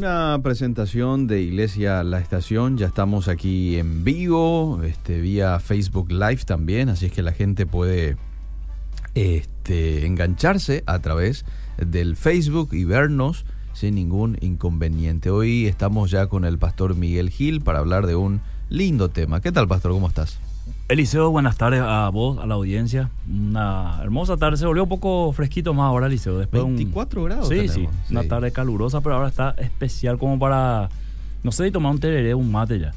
[0.00, 6.40] Una presentación de Iglesia La Estación, ya estamos aquí en vivo, este, vía Facebook Live
[6.46, 8.16] también, así es que la gente puede
[9.14, 11.44] este, engancharse a través
[11.76, 13.44] del Facebook y vernos
[13.74, 15.28] sin ningún inconveniente.
[15.28, 18.40] Hoy estamos ya con el pastor Miguel Gil para hablar de un
[18.70, 19.42] lindo tema.
[19.42, 19.92] ¿Qué tal, pastor?
[19.92, 20.38] ¿Cómo estás?
[20.90, 23.10] Eliseo, buenas tardes a vos, a la audiencia.
[23.28, 24.56] Una hermosa tarde.
[24.56, 26.36] Se volvió un poco fresquito más ahora, Eliseo.
[26.36, 27.48] Después 24 grados.
[27.48, 27.74] Sí, tenemos.
[27.76, 27.88] sí.
[28.10, 30.88] Una tarde calurosa, pero ahora está especial como para,
[31.44, 32.92] no sé, tomar un tereré, un mate ya.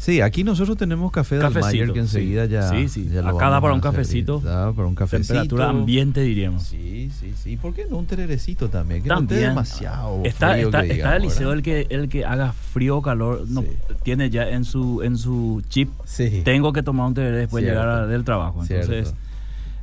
[0.00, 2.52] Sí, aquí nosotros tenemos café de Cafecito, Almayer que enseguida sí.
[2.52, 2.68] ya.
[2.70, 3.08] Sí, sí.
[3.12, 4.40] ya Acá da para un cafecito.
[4.40, 5.34] Da para un cafecito.
[5.34, 6.62] Temperatura ambiente, diríamos.
[6.62, 7.58] Sí, sí, sí.
[7.58, 9.02] ¿Por qué no un tererecito también?
[9.02, 9.40] Que no También.
[9.40, 11.56] esté demasiado Está, frío está, que está Eliseo ¿verdad?
[11.58, 13.68] el que, el que haga frío o calor, no, Sí.
[14.02, 15.90] tiene ya en su, en su chip.
[16.06, 16.40] Sí.
[16.46, 18.62] Tengo que tomar un tereré después de llegar a- del trabajo.
[18.62, 19.14] Entonces,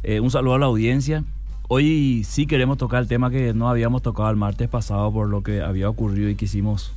[0.02, 1.24] eh, un saludo a la audiencia.
[1.68, 5.44] Hoy sí queremos tocar el tema que no habíamos tocado el martes pasado por lo
[5.44, 6.94] que había ocurrido y quisimos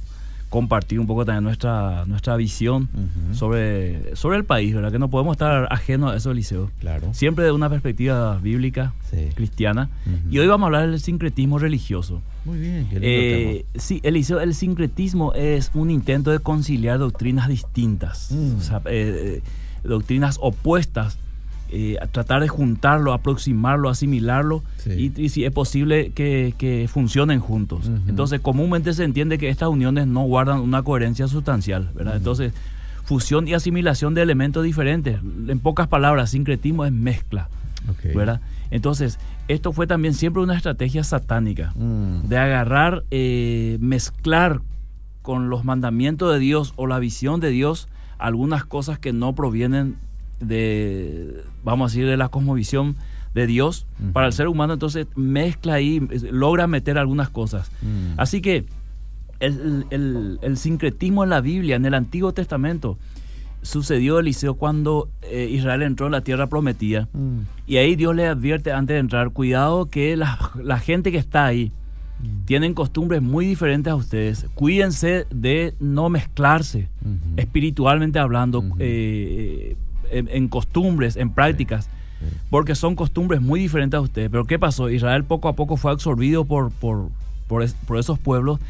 [0.50, 2.88] compartir un poco también nuestra, nuestra visión
[3.32, 4.90] sobre, sobre el país, ¿verdad?
[4.92, 6.70] Que no podemos estar ajenos a eso, Eliseo.
[6.80, 7.14] Claro.
[7.14, 9.28] Siempre de una perspectiva bíblica, Sí.
[9.34, 9.88] cristiana.
[10.30, 12.20] Y hoy vamos a hablar del sincretismo religioso.
[12.44, 17.48] Muy bien, qué lindo Eh, sí, Eliseo, el sincretismo es un intento de conciliar doctrinas
[17.48, 18.56] distintas, Mm.
[18.58, 19.42] o sea, eh, eh,
[19.84, 21.16] doctrinas opuestas,
[21.72, 25.12] eh, tratar de juntarlo, aproximarlo, asimilarlo Sí.
[25.16, 27.90] y, y si es posible que, que funcionen juntos.
[28.08, 32.16] Entonces, comúnmente se entiende que estas uniones no guardan una coherencia sustancial, ¿verdad?
[32.16, 32.52] Entonces,
[33.04, 35.18] fusión y asimilación de elementos diferentes.
[35.48, 37.48] En pocas palabras, sincretismo es mezcla.
[38.14, 38.40] ¿verdad?
[38.70, 42.28] Entonces, esto fue también siempre una estrategia satánica Mm.
[42.28, 44.60] de agarrar, eh, mezclar
[45.22, 49.96] con los mandamientos de Dios o la visión de Dios algunas cosas que no provienen
[50.40, 52.96] de, vamos a decir, de la cosmovisión
[53.34, 56.00] de Dios para el ser humano, entonces mezcla ahí,
[56.32, 57.70] logra meter algunas cosas.
[57.82, 58.18] Mm.
[58.18, 58.64] Así que
[59.38, 62.98] el, el- el sincretismo en la Biblia, en el Antiguo Testamento,
[63.62, 67.08] sucedió, Eliseo, cuando eh, Israel entró en la tierra prometida.
[67.12, 67.40] Mm.
[67.66, 71.44] Y ahí Dios le advierte antes de entrar, cuidado que la, la gente que está
[71.46, 71.70] ahí
[72.44, 74.46] tienen costumbres muy diferentes a ustedes.
[74.54, 76.88] Cuídense de no mezclarse
[77.38, 79.76] espiritualmente hablando, eh,
[80.10, 81.88] en, en costumbres, en prácticas,
[82.20, 82.26] Sí.
[82.50, 84.28] porque son costumbres muy diferentes a ustedes.
[84.30, 84.90] Pero ¿qué pasó?
[84.90, 87.08] Israel poco a poco fue absorbido por, por,
[87.46, 88.60] por, es- por esos pueblos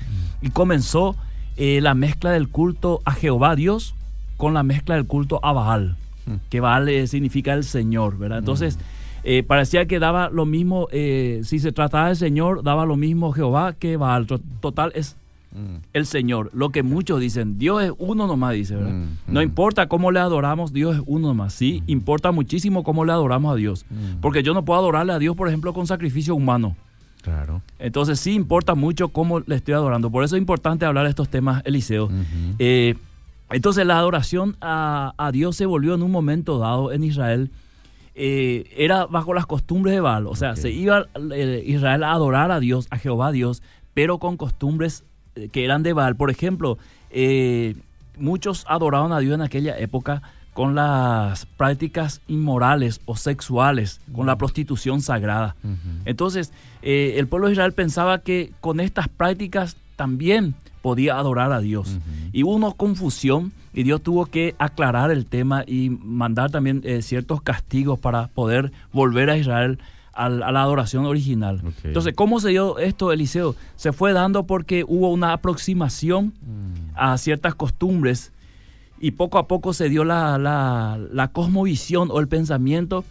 [0.40, 1.16] y comenzó
[1.56, 3.94] eh, la mezcla del culto a Jehová Dios
[4.36, 5.96] con la mezcla del culto a Baal,
[6.26, 6.34] Mm.
[6.48, 8.38] que Baal eh, significa el Señor, ¿verdad?
[8.38, 8.78] Entonces,
[9.24, 13.32] eh, parecía que daba lo mismo, eh, si se trataba del Señor, daba lo mismo
[13.32, 14.26] Jehová que Baal.
[14.26, 15.16] To- Total, es
[15.52, 15.76] Mm.
[15.92, 16.50] el Señor.
[16.54, 18.92] Lo que muchos dicen, Dios es uno nomás, dice, ¿verdad?
[18.92, 19.42] Mm, No mm.
[19.42, 21.52] importa cómo le adoramos, Dios es uno nomás.
[21.54, 23.84] Sí, importa muchísimo cómo le adoramos a Dios.
[24.20, 26.76] Porque yo no puedo adorarle a Dios, por ejemplo, con sacrificio humano.
[27.22, 27.60] Claro.
[27.78, 30.10] Entonces sí importa mucho cómo le estoy adorando.
[30.10, 32.08] Por eso es importante hablar de estos temas, Eliseo.
[32.58, 32.94] Eh,
[33.50, 37.50] entonces la adoración a, a Dios se volvió en un momento dado en Israel.
[38.14, 40.26] eh, era bajo las costumbres de Baal.
[40.28, 43.62] O sea, se iba eh, Israel a adorar a Dios, a Jehová Dios,
[43.94, 45.04] pero con costumbres
[45.52, 46.16] que eran de Baal.
[46.16, 46.78] Por ejemplo,
[47.10, 47.76] eh,
[48.18, 54.36] muchos adoraban a Dios en aquella época con las prácticas inmorales o sexuales, con la
[54.36, 55.54] prostitución sagrada.
[56.04, 56.52] Entonces,
[56.82, 61.98] eh, el pueblo de Israel pensaba que con estas prácticas también podía adorar a Dios.
[62.32, 67.02] Y hubo una confusión y Dios tuvo que aclarar el tema y mandar también eh,
[67.02, 69.78] ciertos castigos para poder volver a Israel
[70.24, 71.60] al- a la adoración original.
[71.66, 71.84] Ok.
[71.84, 73.54] Entonces, ¿cómo se dio esto, Eliseo?
[73.76, 76.90] Se fue dando porque hubo una aproximación Mm.
[76.96, 78.32] a ciertas costumbres
[79.00, 83.04] y poco a poco se dio la, la, la cosmovisión o el pensamiento.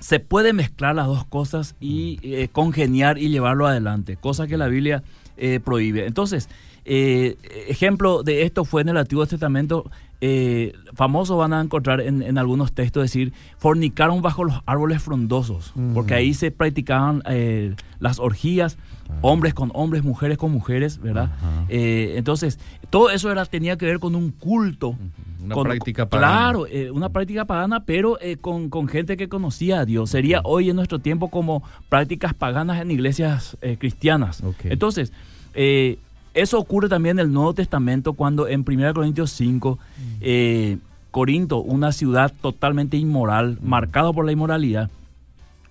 [0.00, 4.66] Se puede mezclar las dos cosas y eh, congeniar y llevarlo adelante, cosa que la
[4.66, 5.04] Biblia
[5.36, 6.06] eh, prohíbe.
[6.06, 6.48] Entonces,
[6.84, 7.36] eh,
[7.68, 12.38] ejemplo de esto fue en el Antiguo Testamento, eh, famosos van a encontrar en, en
[12.38, 15.94] algunos textos decir, fornicaron bajo los árboles frondosos, Mm.
[15.94, 18.78] porque ahí se practicaban eh, las orgías,
[19.08, 19.14] Ah.
[19.22, 21.30] hombres con hombres, mujeres con mujeres, ¿verdad?
[21.68, 22.58] Eh, entonces,
[22.88, 24.96] todo eso era, tenía que ver con un culto.
[25.44, 26.32] Una con- práctica pagana.
[26.38, 30.10] Claro, eh, una práctica pagana, pero eh, con, con gente que conocía a Dios.
[30.10, 34.40] Sería hoy en nuestro tiempo como prácticas paganas en iglesias eh, cristianas.
[34.44, 34.66] Ok.
[34.66, 35.12] Entonces,
[35.54, 35.98] eh,
[36.34, 39.78] eso ocurre también en el Nuevo Testamento cuando en 1 Corintios 5,
[40.20, 40.78] eh,
[41.10, 44.90] Corinto, una ciudad totalmente inmoral, marcada por la inmoralidad,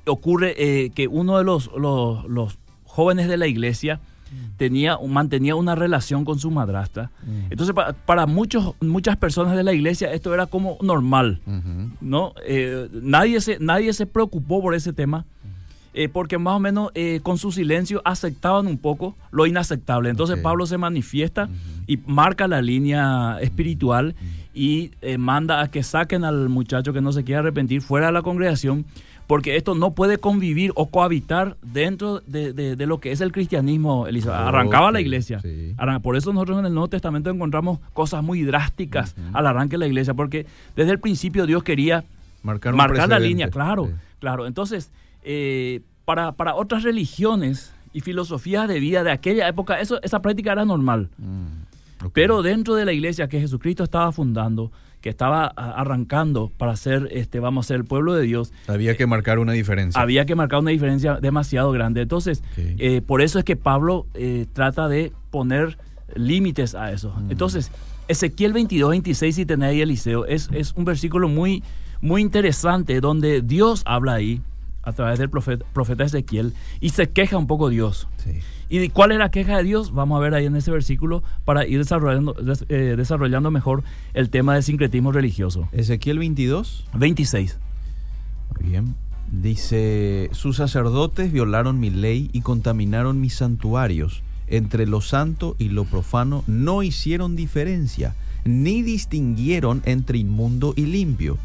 [0.05, 3.99] ocurre eh, que uno de los, los, los jóvenes de la iglesia
[4.57, 7.11] tenía, mantenía una relación con su madrastra.
[7.25, 7.51] Mm.
[7.51, 11.41] Entonces, pa- para muchos, muchas personas de la iglesia esto era como normal.
[12.01, 12.33] ¿no?
[12.45, 15.25] Eh, nadie, se, nadie se preocupó por ese tema.
[15.93, 20.09] Eh, porque más o menos eh, con su silencio aceptaban un poco lo inaceptable.
[20.09, 20.37] Entonces.
[20.39, 21.49] Pablo se manifiesta
[21.87, 24.15] y marca la línea espiritual
[24.53, 28.11] y eh, manda a que saquen al muchacho que no se quiere arrepentir fuera de
[28.13, 28.85] la congregación,
[29.27, 33.31] porque esto no puede convivir o cohabitar dentro de, de- de lo que es el
[33.31, 34.07] cristianismo.
[34.07, 34.47] Elisa.
[34.47, 35.39] Arrancaba la iglesia.
[35.41, 35.73] sí.
[36.03, 39.87] Por eso nosotros en el Nuevo Testamento encontramos cosas muy drásticas al arranque de la
[39.87, 40.45] iglesia, porque
[40.75, 42.03] desde el principio Dios quería
[42.43, 42.73] Marcar,
[43.07, 43.91] la línea, claro, Sí.
[44.19, 44.47] claro.
[44.47, 44.89] Entonces,
[45.23, 50.51] eh, para, para otras religiones y filosofías de vida de aquella época, eso, esa práctica
[50.51, 51.09] era normal.
[51.17, 52.09] Mm.
[52.13, 54.71] Pero dentro de la iglesia que Jesucristo estaba fundando,
[55.01, 59.07] que estaba arrancando para ser, este, vamos a ser el pueblo de Dios, Había que
[59.07, 59.99] marcar una diferencia.
[60.01, 62.01] había que marcar una diferencia demasiado grande.
[62.01, 65.77] Entonces, eh, por eso es que Pablo eh, trata de poner
[66.15, 67.13] límites a eso.
[67.17, 67.31] Mm.
[67.31, 67.71] Entonces,
[68.07, 71.63] Ezequiel 22, 26, si tenés ahí Eliseo, es, es un versículo muy,
[72.01, 74.41] muy interesante donde Dios habla ahí
[74.83, 78.07] a través del profeta, profeta Ezequiel y se queja un poco Dios.
[78.17, 78.39] Sí.
[78.69, 79.91] ¿Y cuál es la queja de Dios?
[79.93, 83.83] Vamos a ver ahí en ese versículo para ir desarrollando, des- eh, desarrollando mejor
[84.13, 85.67] el tema del sincretismo religioso.
[85.73, 86.85] Ezequiel 22.
[86.93, 87.57] 26.
[88.59, 88.95] Muy bien.
[89.31, 94.23] Dice, sus sacerdotes violaron mi ley y contaminaron mis santuarios.
[94.47, 98.13] Entre lo santo y lo profano no hicieron diferencia,
[98.45, 101.37] ni distinguieron entre inmundo y limpio.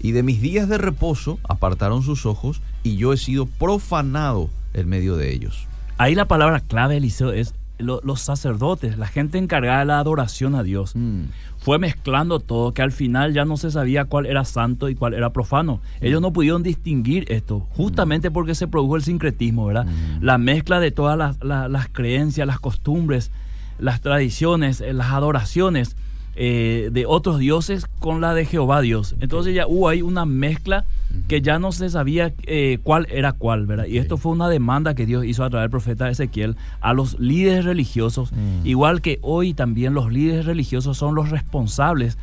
[0.00, 4.88] Y de mis días de reposo apartaron sus ojos, y yo he sido profanado en
[4.88, 5.66] medio de ellos.
[5.98, 10.54] Ahí la palabra clave, Eliseo, es lo- los sacerdotes, la gente encargada de la adoración
[10.54, 10.92] a Dios.
[10.94, 11.24] Mm,
[11.58, 15.14] Fue mezclando todo, que al final ya no se sabía cuál era santo y cuál
[15.14, 15.80] era profano.
[16.00, 19.86] Ellos no pudieron distinguir esto, justamente porque se produjo el sincretismo, ¿verdad?
[19.86, 20.24] Mm.
[20.24, 23.30] La mezcla de todas las, la- las creencias, las costumbres,
[23.78, 25.94] las tradiciones, eh, las adoraciones
[26.34, 29.14] eh, de otros dioses con la de Jehová Dios.
[29.20, 30.84] Entonces ya hubo ahí una mezcla
[31.28, 33.86] que ya no se sabía eh, cuál era cuál, ¿verdad?
[33.86, 37.18] Y esto fue una demanda que Dios hizo a través del profeta Ezequiel a los
[37.20, 38.66] líderes religiosos, Mm.
[38.66, 42.18] igual que hoy también los líderes religiosos son los responsables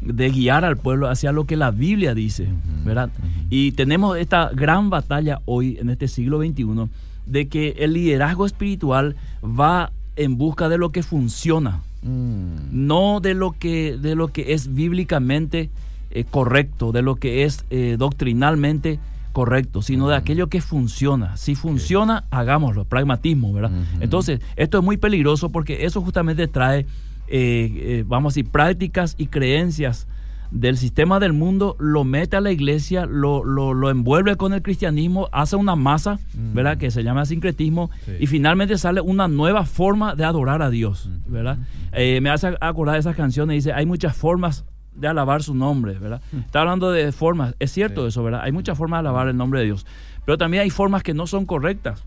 [0.00, 2.48] de guiar al pueblo hacia lo que la Biblia dice,
[2.84, 3.10] ¿verdad?
[3.50, 6.88] Y tenemos esta gran batalla hoy en este siglo XXI
[7.26, 13.34] de que el liderazgo espiritual va en busca de lo que funciona, mm, no de
[13.34, 15.70] lo que, de lo que es bíblicamente
[16.12, 18.98] eh, correcto, de lo que es eh, doctrinalmente
[19.32, 21.36] correcto, sino de aquello que funciona.
[21.38, 23.70] Si funciona, hagámoslo, pragmatismo, ¿verdad?
[24.00, 26.86] Entonces, esto es muy peligroso porque eso justamente trae,
[27.28, 30.06] eh, vamos a decir, prácticas y creencias
[30.50, 34.60] del sistema del mundo, lo mete a la iglesia, lo, lo, lo envuelve con el
[34.60, 36.18] cristianismo, hace una masa.
[36.34, 36.76] ¿verdad?
[36.76, 38.12] Que se llama sincretismo, Sí.
[38.20, 41.08] y finalmente sale una nueva forma de adorar a Dios.
[41.26, 41.56] ¿verdad?
[41.96, 46.20] Me hace acordar de esas canciones, dice, hay muchas formas de alabar su nombre, ¿verdad?
[46.44, 48.08] Está hablando de formas, es cierto Sí.
[48.08, 48.40] eso, ¿verdad?
[48.44, 49.86] Hay muchas formas de alabar el nombre de Dios,
[50.24, 52.04] pero también hay formas que no son correctas.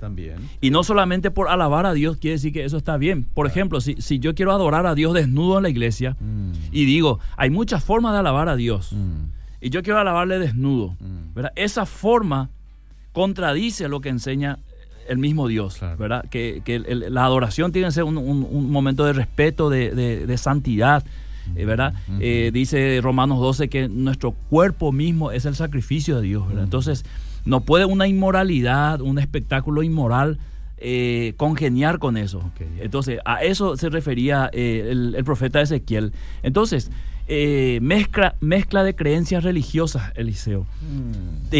[0.00, 0.36] También.
[0.60, 3.24] Y no solamente por alabar a Dios quiere decir que eso está bien.
[3.34, 6.84] Por ejemplo, si, si yo quiero adorar a Dios desnudo en la iglesia Mm, y
[6.84, 9.24] digo, hay muchas formas de alabar a Dios mm,
[9.60, 11.34] y yo quiero alabarle desnudo, mm.
[11.34, 11.52] ¿verdad?
[11.56, 12.48] Esa forma
[13.12, 14.58] contradice lo que enseña
[15.08, 15.96] el mismo Dios, Claro.
[15.96, 16.24] ¿verdad?
[16.30, 19.90] Que, que el- la adoración tiene que ser un, un- un momento de respeto, de,
[19.94, 21.02] de- de santidad,
[21.56, 21.94] eh, ¿verdad?
[22.20, 26.44] Eh, dice Romanos 12 que nuestro cuerpo mismo es el sacrificio de Dios.
[26.58, 27.04] Entonces,
[27.44, 30.38] no puede una inmoralidad, un espectáculo inmoral
[30.78, 32.42] eh, congeniar con eso.
[32.80, 36.12] Entonces, a eso se refería eh, el, el profeta Ezequiel.
[36.42, 36.90] Entonces,
[37.26, 40.66] eh, mezcla, mezcla de creencias religiosas, Eliseo.
[40.80, 41.50] Mm.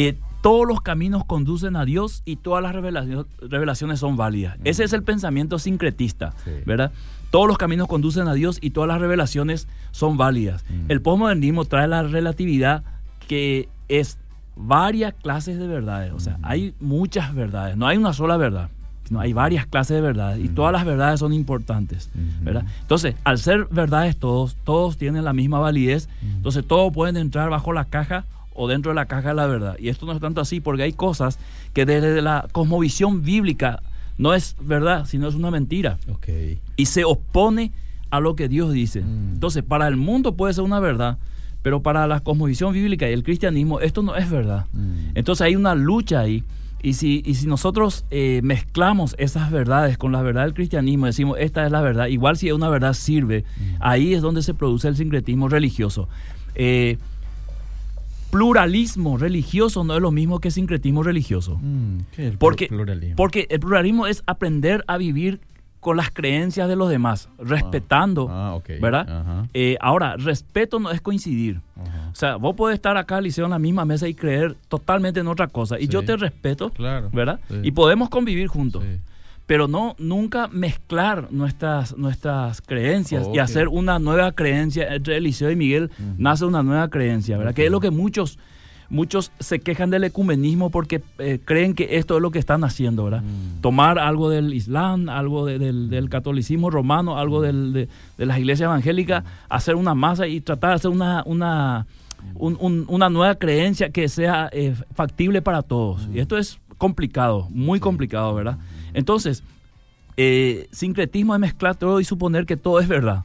[0.41, 4.57] Todos los caminos conducen a Dios y todas las revelaciones, revelaciones son válidas.
[4.63, 6.53] Ese es el pensamiento sincretista, Sí.
[6.65, 6.93] ¿verdad?
[7.31, 10.65] Todos los caminos conducen a Dios y todas las revelaciones son válidas.
[10.69, 10.91] Mm.
[10.91, 12.83] El postmodernismo trae la relatividad
[13.27, 14.19] que es
[14.57, 16.13] varias clases de verdades.
[16.13, 16.43] O sea, Ujú.
[16.45, 18.69] hay muchas verdades, no hay una sola verdad.
[19.05, 20.55] sino hay varias clases de verdades y Ujú.
[20.55, 22.45] todas las verdades son importantes, Ujú.
[22.45, 22.65] ¿verdad?
[22.83, 27.73] Entonces, al ser verdades todos, todos tienen la misma validez, entonces todos pueden entrar bajo
[27.73, 29.77] la caja o dentro de la caja de la verdad.
[29.79, 31.39] Y esto no es tanto así porque hay cosas
[31.73, 33.81] que desde la cosmovisión bíblica
[34.19, 36.29] no es verdad, sino es una mentira Ok.
[36.77, 37.73] y se opone
[38.11, 39.01] a lo que Dios dice.
[39.03, 39.35] Mm.
[39.35, 41.19] Entonces, para el mundo puede ser una verdad,
[41.63, 44.67] pero para la cosmovisión bíblica y el cristianismo esto no es verdad.
[44.73, 45.11] Mm.
[45.15, 46.45] Entonces hay una lucha ahí.
[46.81, 51.37] Y si, y si nosotros eh, mezclamos esas verdades con la verdad del cristianismo, decimos,
[51.41, 53.63] esta es la verdad, igual si una verdad sirve, Mm.
[53.81, 56.09] ahí es donde se produce el sincretismo religioso.
[56.55, 56.97] Eh,
[58.31, 61.59] pluralismo religioso no es lo mismo que sincretismo religioso.
[61.63, 63.17] Mm, ¿qué es el Porque, pluralismo?
[63.17, 65.41] porque el pluralismo es aprender a vivir
[65.81, 68.59] con las creencias de los demás, respetando, Ah.
[68.81, 69.47] ¿verdad?
[69.55, 71.61] Eh, ahora, respeto no es coincidir.
[71.77, 72.09] Ajá.
[72.11, 75.29] O sea, vos podés estar acá, Liceo, en la misma mesa y creer totalmente en
[75.29, 75.79] otra cosa.
[75.79, 75.89] Y Sí.
[75.89, 77.11] yo te respeto, Claro.
[77.13, 77.39] ¿verdad?
[77.49, 77.57] Sí.
[77.63, 78.83] Y podemos convivir juntos.
[78.83, 78.99] Sí.
[79.49, 84.95] Pero no nunca mezclar nuestras, nuestras creencias y hacer una nueva creencia.
[84.95, 87.55] Entre Eliseo y Miguel nace una nueva creencia, ¿verdad?
[87.55, 88.39] Que es lo que muchos,
[88.91, 93.05] muchos se quejan del ecumenismo porque eh, creen que esto es lo que están haciendo,
[93.05, 93.23] ¿verdad?
[93.23, 93.61] Mm.
[93.63, 97.89] Tomar algo del Islam, algo de- del, del catolicismo romano, algo del- de,
[98.19, 101.87] de las iglesias evangélicas, hacer una masa y tratar de hacer una, una,
[102.35, 106.07] un- un- una nueva creencia que sea eh, factible para todos.
[106.13, 108.59] Y esto es complicado, muy complicado, ¿verdad?
[108.95, 109.43] Entonces,
[110.17, 113.25] eh, sincretismo es mezclar todo y suponer que todo es verdad.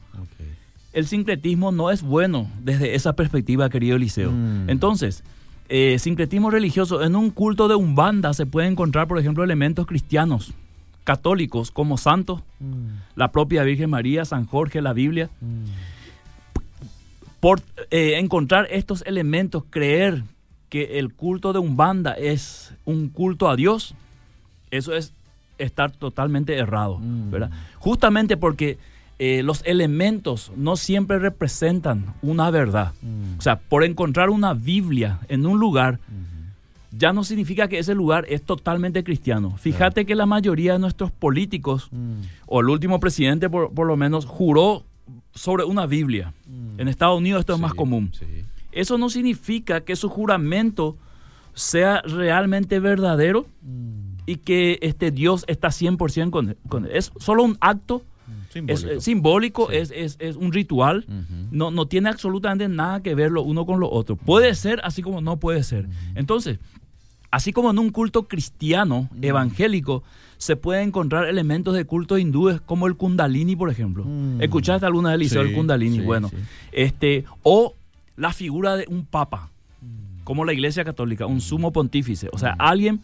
[0.92, 4.30] El sincretismo no es bueno desde esa perspectiva, querido Eliseo.
[4.30, 4.70] Mm.
[4.70, 5.24] Entonces,
[5.68, 10.52] eh, sincretismo religioso, en un culto de Umbanda se puede encontrar, por ejemplo, elementos cristianos,
[11.02, 12.90] católicos, como santos, Mm.
[13.16, 15.30] la propia Virgen María, San Jorge, la Biblia.
[15.40, 15.64] Mm.
[17.40, 20.22] Por eh, encontrar estos elementos, creer
[20.70, 23.94] que el culto de Umbanda es un culto a Dios,
[24.70, 25.12] eso es
[25.58, 27.30] estar totalmente errado, Mm.
[27.30, 27.50] ¿verdad?
[27.78, 28.78] Justamente porque
[29.18, 32.92] eh, los elementos no siempre representan una verdad.
[33.02, 33.38] Mm.
[33.38, 36.00] O sea, por encontrar una Biblia en un lugar,
[36.96, 39.56] ya no significa que ese lugar es totalmente cristiano.
[39.56, 42.22] Fíjate que la mayoría de nuestros políticos, Mm.
[42.46, 44.84] o el último presidente por, por lo menos, juró
[45.34, 46.32] sobre una Biblia.
[46.78, 48.10] En Estados Unidos esto es más común.
[48.18, 48.26] sí.
[48.72, 50.96] Eso no significa que su juramento
[51.54, 53.46] sea realmente verdadero.
[54.26, 56.56] Y que este Dios está 100% con él.
[56.68, 56.92] con él.
[56.94, 58.02] Es solo un acto,
[58.54, 58.88] es Simbólico.
[58.90, 59.76] eh, simbólico, Sí.
[59.76, 61.04] es, es- es un ritual.
[61.50, 64.16] No, no tiene absolutamente nada que ver lo uno con lo otro.
[64.16, 65.88] Puede ser así como no puede ser.
[66.14, 66.58] Entonces,
[67.30, 70.02] así como en un culto cristiano, evangélico,
[70.38, 74.04] se pueden encontrar elementos de culto hindúes como el kundalini, por ejemplo.
[74.04, 74.40] Mm.
[74.42, 75.98] ¿Escuchaste alguna vez, Eliseo, el Sí, kundalini?
[75.98, 76.30] sí, bueno,
[76.72, 77.74] este, o
[78.16, 79.50] la figura de un papa,
[80.22, 83.00] como la iglesia católica, un sumo pontífice, o sea, alguien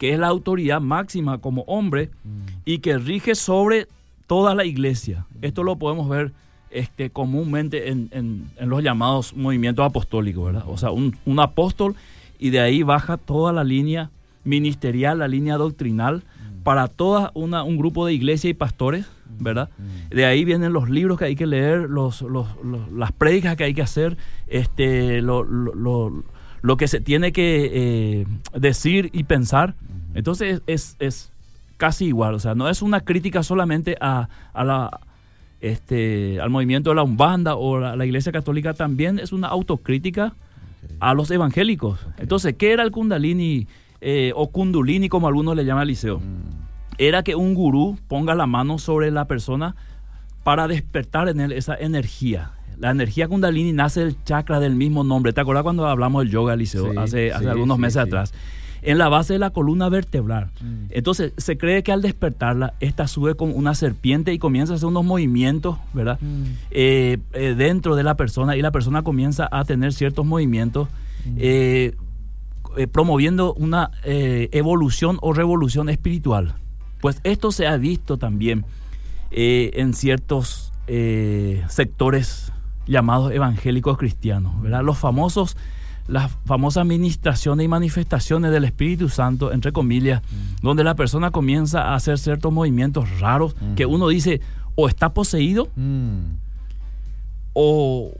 [0.00, 2.08] que es la autoridad máxima como hombre
[2.64, 3.86] y que rige sobre
[4.26, 5.26] toda la iglesia.
[5.42, 6.32] Esto lo podemos ver
[6.70, 10.64] este, comúnmente en, en- en los llamados movimientos apostólicos, ¿verdad?
[10.68, 11.94] O sea, un, un apóstol
[12.38, 14.08] y de ahí baja toda la línea
[14.44, 16.22] ministerial, la línea doctrinal
[16.64, 19.04] para toda una, un grupo de iglesia y pastores,
[19.38, 19.68] ¿verdad?
[20.10, 23.64] De ahí vienen los libros que hay que leer, los, los- los- las prédicas que
[23.64, 24.16] hay que hacer,
[24.46, 26.24] este, lo, lo- lo-
[26.62, 29.74] lo que se tiene que eh, decir y pensar.
[30.14, 31.30] Entonces es, es
[31.76, 35.00] casi igual, o sea, no es una crítica solamente a, a la,
[35.60, 40.34] este, al movimiento de la Umbanda o la, la Iglesia Católica, también es una autocrítica
[40.98, 42.00] a los evangélicos.
[42.18, 43.66] Entonces, ¿qué era el Kundalini
[44.00, 46.18] eh, o Kundulini, como algunos le llaman al liceo?
[46.18, 46.60] Mm.
[46.98, 49.74] Era que un gurú ponga la mano sobre la persona
[50.42, 52.52] para despertar en él esa energía.
[52.80, 55.32] La energía Kundalini nace del chakra del mismo nombre.
[55.32, 56.90] ¿Te acuerdas cuando hablamos del yoga, Liceo?
[56.90, 58.32] Sí, hace, hace algunos meses atrás.
[58.82, 60.50] En la base de la columna vertebral.
[60.60, 60.86] Mm.
[60.90, 64.88] Entonces, se cree que al despertarla, esta sube como una serpiente y comienza a hacer
[64.88, 66.18] unos movimientos, ¿verdad?
[66.20, 66.44] Mm.
[66.70, 70.88] Eh, eh, dentro de la persona y la persona comienza a tener ciertos movimientos
[71.36, 71.94] eh,
[72.78, 76.54] eh, promoviendo una evolución o revolución espiritual.
[77.00, 78.64] Pues esto se ha visto también
[79.30, 82.49] eh, en ciertos eh, sectores
[82.86, 84.82] llamados evangélicos cristianos, ¿verdad?
[84.82, 85.56] Los famosos,
[86.08, 90.22] las famosas ministraciones y manifestaciones del Espíritu Santo, entre comillas,
[90.62, 94.40] donde la persona comienza a hacer ciertos movimientos raros que uno dice
[94.74, 96.36] o está poseído Mm.
[97.52, 98.12] o,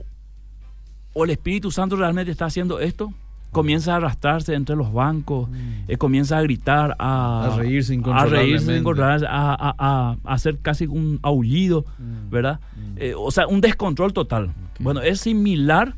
[1.13, 3.13] o el Espíritu Santo realmente está haciendo esto,
[3.51, 5.49] comienza a arrastrarse entre los bancos,
[5.87, 8.77] eh, comienza a gritar, a, A reírse a reírse incontrolablemente.
[8.77, 11.85] incontrolablemente, a, a- a- a hacer casi un aullido,
[12.29, 12.59] ¿verdad?
[12.95, 14.51] Eh, o sea, un descontrol total.
[14.79, 15.95] Bueno, es similar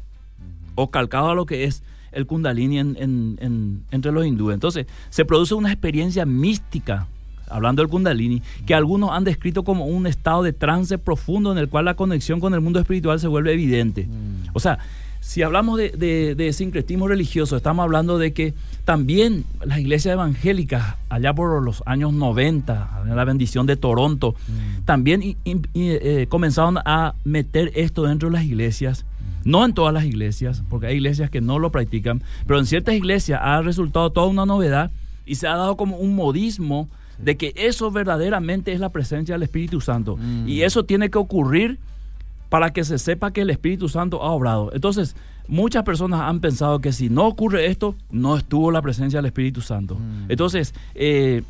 [0.76, 4.54] o calcado a lo que es el kundalini en- en- en- entre los hindúes.
[4.56, 7.08] Entonces, se produce una experiencia mística,
[7.50, 11.70] hablando del kundalini, que algunos han descrito como un estado de trance profundo en el
[11.70, 14.08] cual la conexión con el mundo espiritual se vuelve evidente.
[14.54, 14.80] O sea,
[15.26, 18.54] si hablamos de, de- de sincretismo religioso, estamos hablando de que
[18.84, 24.36] también las iglesias evangélicas, allá por los años 90, en la bendición de Toronto,
[24.84, 29.06] también i- i- eh, comenzaron a meter esto dentro de las iglesias.
[29.46, 32.94] No en todas las iglesias, porque hay iglesias que no lo practican, pero en ciertas
[32.96, 34.92] iglesias ha resultado toda una novedad
[35.26, 39.44] y se ha dado como un modismo de que eso verdaderamente es la presencia del
[39.44, 40.18] Espíritu Santo.
[40.18, 40.48] Mm.
[40.50, 41.80] Y eso tiene que ocurrir
[42.54, 44.70] para que se sepa que el Espíritu Santo ha obrado.
[44.74, 45.16] Entonces,
[45.48, 49.62] muchas personas han pensado que si no ocurre esto, no estuvo la presencia del Espíritu
[49.62, 49.96] Santo.
[49.96, 50.26] Mm.
[50.30, 51.42] Entonces, eh,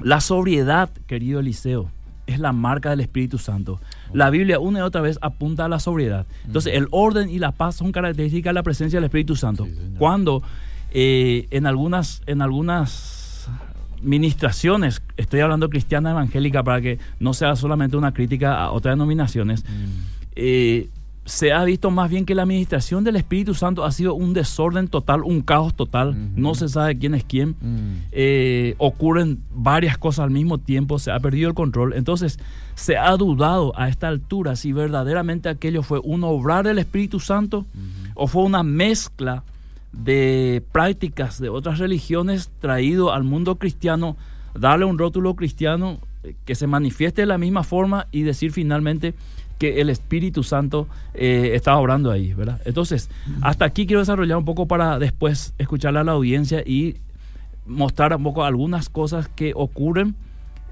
[0.00, 1.92] la sobriedad, querido Eliseo,
[2.26, 3.78] es la marca del Espíritu Santo.
[4.12, 6.26] La Biblia una y otra vez apunta a la sobriedad.
[6.44, 9.68] Entonces, el orden y la paz son características de la presencia del Espíritu Santo.
[9.96, 10.42] Cuando
[10.90, 13.48] eh, en algunas, en algunas
[14.02, 19.64] ministraciones, estoy hablando cristiana evangélica para que no sea solamente una crítica a otras denominaciones,
[20.34, 20.88] eh,
[21.24, 24.88] se ha visto más bien que la administración del Espíritu Santo ha sido un desorden
[24.88, 27.54] total, un caos total, no se sabe quién es quién,
[28.10, 32.40] eh, ocurren varias cosas al mismo tiempo, se ha perdido el control, entonces
[32.74, 37.66] se ha dudado a esta altura si verdaderamente aquello fue un obrar del Espíritu Santo
[38.14, 39.44] o fue una mezcla
[39.92, 44.16] de prácticas de otras religiones traído al mundo cristiano,
[44.58, 49.14] darle un rótulo cristiano eh, que se manifieste de la misma forma y decir finalmente
[49.62, 52.60] que el Espíritu Santo eh, estaba obrando ahí, ¿verdad?
[52.64, 53.08] Entonces,
[53.42, 56.96] hasta aquí quiero desarrollar un poco para después escucharle a la audiencia y
[57.64, 60.16] mostrar un poco algunas cosas que ocurren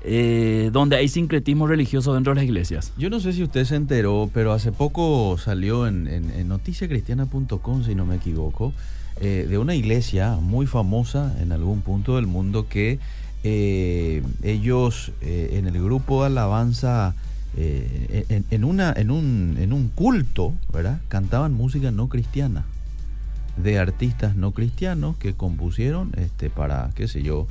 [0.03, 2.93] eh, donde hay sincretismo religioso dentro de las iglesias.
[2.99, 7.95] Yo no sé si usted se enteró, pero hace poco salió en, en, noticiacristiana.com, si
[7.95, 8.73] no me equivoco,
[9.21, 12.99] eh, de una iglesia muy famosa en algún punto del mundo que
[13.45, 17.15] ellos en el grupo de alabanza
[17.57, 21.01] eh, en, una, en, un, en un culto, ¿verdad?
[21.09, 22.65] Cantaban música no cristiana,
[23.57, 27.47] de artistas no cristianos que compusieron este, para, qué sé yo,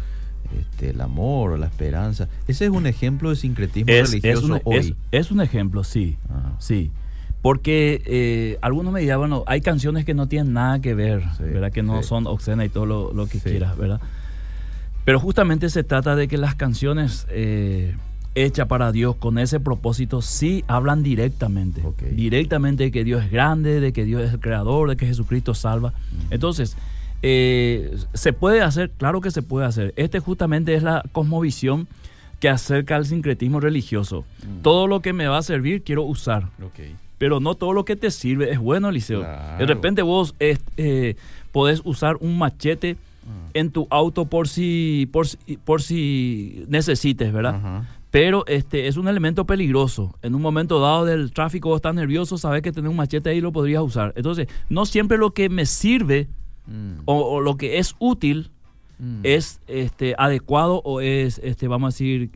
[0.58, 2.28] este, el amor o la esperanza.
[2.48, 4.96] Ese es un ejemplo de sincretismo religioso es un, hoy.
[5.12, 6.18] Es, un ejemplo, sí,
[6.60, 6.92] sí.
[7.42, 11.72] Porque eh, algunos me dirán, bueno, hay canciones que no tienen nada que ver, ¿verdad?
[11.72, 14.02] Que no son obscenas y todo lo, que quieras, ¿verdad?
[15.06, 17.28] Pero justamente se trata de que las canciones...
[17.30, 17.96] Eh,
[18.36, 21.82] hecha para Dios con ese propósito, sí hablan directamente.
[22.12, 25.54] Directamente de que Dios es grande, de que Dios es el creador, de que Jesucristo
[25.54, 25.94] salva.
[26.30, 26.78] Entonces,
[27.22, 28.92] eh, ¿se puede hacer?
[28.92, 29.94] Claro que se puede hacer.
[29.98, 31.88] Este justamente es la cosmovisión
[32.40, 34.24] que acerca al sincretismo religioso.
[34.62, 36.48] Todo lo que me va a servir quiero usar.
[37.18, 39.22] Pero no todo lo que te sirve es bueno, Eliseo.
[39.58, 41.16] De repente vos eh,
[41.52, 42.96] podés usar un machete
[43.28, 43.50] ah.
[43.54, 45.28] en tu auto por si, por,
[45.66, 47.84] por si necesites, ¿verdad?
[48.12, 50.16] Pero este es un elemento peligroso.
[50.22, 53.52] En un momento dado del tráfico estás nervioso, sabes que tener un machete ahí lo
[53.52, 54.14] podrías usar.
[54.16, 56.28] Entonces, no siempre lo que me sirve
[56.66, 57.02] mm.
[57.06, 58.50] o, lo que es útil
[58.98, 59.22] mm.
[59.24, 62.32] es este adecuado o es, este vamos a decir,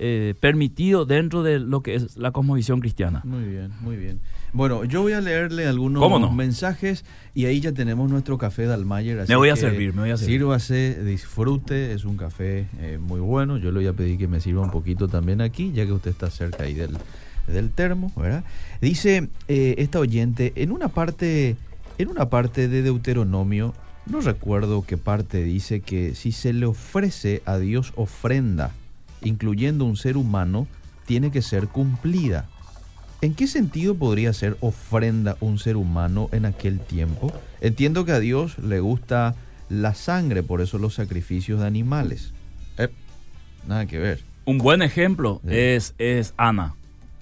[0.00, 3.22] eh, permitido dentro de lo que es la cosmovisión cristiana.
[3.24, 4.20] Muy bien, muy bien.
[4.52, 9.28] Bueno, yo voy a leerle algunos mensajes y ahí ya tenemos nuestro café de Almayer.
[9.28, 10.38] me voy a servir, me voy a servir.
[10.38, 13.58] Sírvase, disfrute, es un café eh, muy bueno.
[13.58, 16.10] Yo le voy a pedir que me sirva un poquito también aquí, ya que usted
[16.10, 16.96] está cerca ahí del,
[17.46, 18.44] del termo, ¿verdad?
[18.80, 21.56] Dice eh, esta oyente, en una parte,
[21.98, 23.74] en una parte de Deuteronomio,
[24.06, 28.72] no recuerdo qué parte dice que si se le ofrece a Dios ofrenda,
[29.22, 30.66] incluyendo un ser humano,
[31.06, 32.48] tiene que ser cumplida.
[33.20, 37.32] ¿En qué sentido podría ser ofrenda un ser humano en aquel tiempo?
[37.60, 39.34] Entiendo que a Dios le gusta
[39.68, 42.32] la sangre, por eso los sacrificios de animales.
[42.76, 42.88] Eh,
[43.66, 44.20] nada que ver.
[44.44, 46.74] Un buen ejemplo es, es Ana,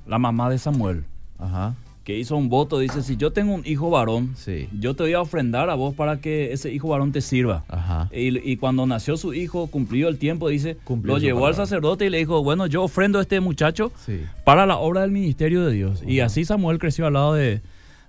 [0.06, 1.04] la mamá de Samuel.
[1.38, 1.74] Ajá
[2.06, 4.36] que hizo un voto, dice, si yo tengo un hijo varón,
[4.78, 7.64] yo te voy a ofrendar a vos para que ese hijo varón te sirva.
[8.12, 12.18] Y, cuando nació su hijo, cumplió el tiempo, dice, lo llevó al sacerdote y le
[12.18, 13.90] dijo, bueno, yo ofrendo a este muchacho
[14.44, 16.04] para la obra del ministerio de Dios.
[16.06, 17.60] Y así Samuel creció al lado de,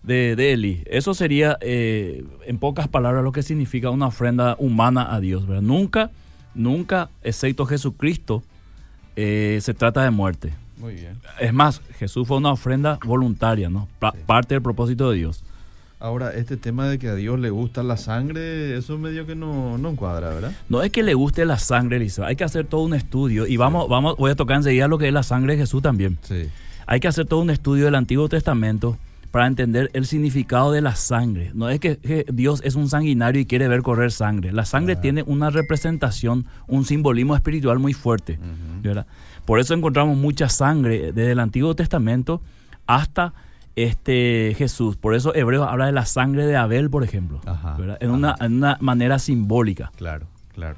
[0.04, 0.84] de, Eli.
[0.86, 5.48] Eso sería, eh, en pocas palabras, lo que significa una ofrenda humana a Dios.
[5.48, 6.12] Nunca,
[6.54, 8.44] nunca, excepto Jesucristo,
[9.16, 10.54] eh, se trata de muerte.
[10.78, 11.18] Muy bien.
[11.40, 13.88] Es más, Jesús fue una ofrenda voluntaria, ¿no?
[14.26, 15.44] Parte del propósito de Dios.
[16.00, 19.80] Ahora, este tema de que a Dios le gusta la sangre, eso medio que no,
[19.80, 20.52] no encuadra, ¿verdad?
[20.70, 22.24] No es que le guste la sangre, Eliseo.
[22.24, 23.48] Hay que hacer todo un estudio.
[23.48, 26.20] Y vamos, vamos, voy a tocar enseguida lo que es la sangre de Jesús también.
[26.22, 26.50] Sí.
[26.86, 28.98] Hay que hacer todo un estudio del Antiguo Testamento
[29.32, 31.52] para entender el significado de la sangre.
[31.54, 34.52] No es que, Dios es un sanguinario y quiere ver correr sangre.
[34.52, 38.40] La sangre tiene una representación, un simbolismo espiritual muy fuerte.
[38.82, 39.06] ¿Verdad?
[39.46, 42.42] Por eso encontramos mucha sangre desde el Antiguo Testamento
[42.86, 43.34] hasta
[43.76, 44.98] este Jesús.
[44.98, 47.40] Por eso Hebreos habla de la sangre de Abel, por ejemplo,
[48.00, 49.92] en, Una, manera simbólica.
[49.96, 50.78] Claro, claro.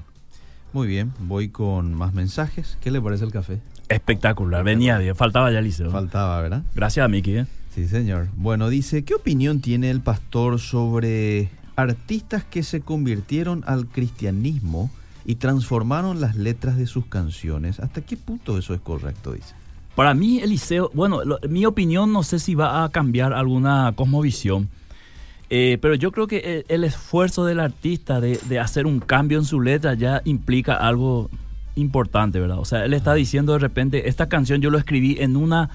[0.74, 2.78] Muy bien, voy con más mensajes.
[2.82, 3.60] ¿Qué le parece el café?
[3.88, 5.90] Espectacular, venía bien, faltaba ya Liceo.
[5.90, 6.62] Faltaba, ¿verdad?
[6.76, 7.38] Gracias a Miki.
[7.38, 7.46] ¿eh?
[7.74, 8.28] Sí, señor.
[8.36, 14.92] Bueno, dice, ¿qué opinión tiene el pastor sobre artistas que se convirtieron al cristianismo
[15.25, 17.79] y transformaron las letras de sus canciones.
[17.79, 19.53] ¿Hasta qué punto eso es correcto, dice?
[19.95, 24.69] Para mí, Eliseo, bueno, mi opinión no sé si va a cambiar alguna cosmovisión,
[25.49, 29.60] eh, pero yo creo que el, esfuerzo del artista de, hacer un cambio en su
[29.62, 31.29] letra ya implica algo
[31.75, 32.60] importante, ¿verdad?
[32.60, 35.69] O sea, él está diciendo de repente, esta canción yo lo escribí en una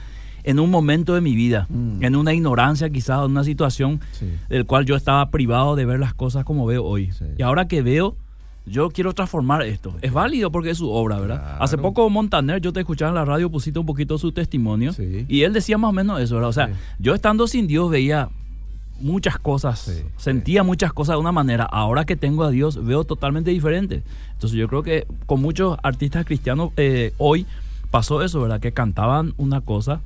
[0.47, 2.05] en un momento de mi vida, Mm.
[2.05, 4.27] en una ignorancia quizás, en una situación Sí.
[4.51, 7.11] del cual yo estaba privado de ver las cosas como veo hoy.
[7.13, 7.25] Sí.
[7.39, 8.15] Y ahora que veo,
[8.67, 9.95] yo quiero transformar esto.
[10.01, 11.41] Es válido porque es su obra, ¿verdad?
[11.43, 11.63] Claro.
[11.63, 15.27] Hace poco Montaner, yo te escuchaba en la radio, pusiste un poquito su testimonio Sí.
[15.29, 16.49] y él decía más o menos eso, ¿verdad?
[16.51, 16.73] O sea, Sí.
[16.99, 18.31] yo estando sin Dios veía
[19.01, 21.65] muchas cosas, Sí, sentía muchas cosas de una manera.
[21.65, 24.03] Ahora que tengo a Dios, veo totalmente diferente.
[24.33, 27.45] Entonces yo creo que con muchos artistas cristianos eh, hoy
[27.91, 28.61] pasó eso, ¿verdad?
[28.61, 30.01] Que cantaban una cosa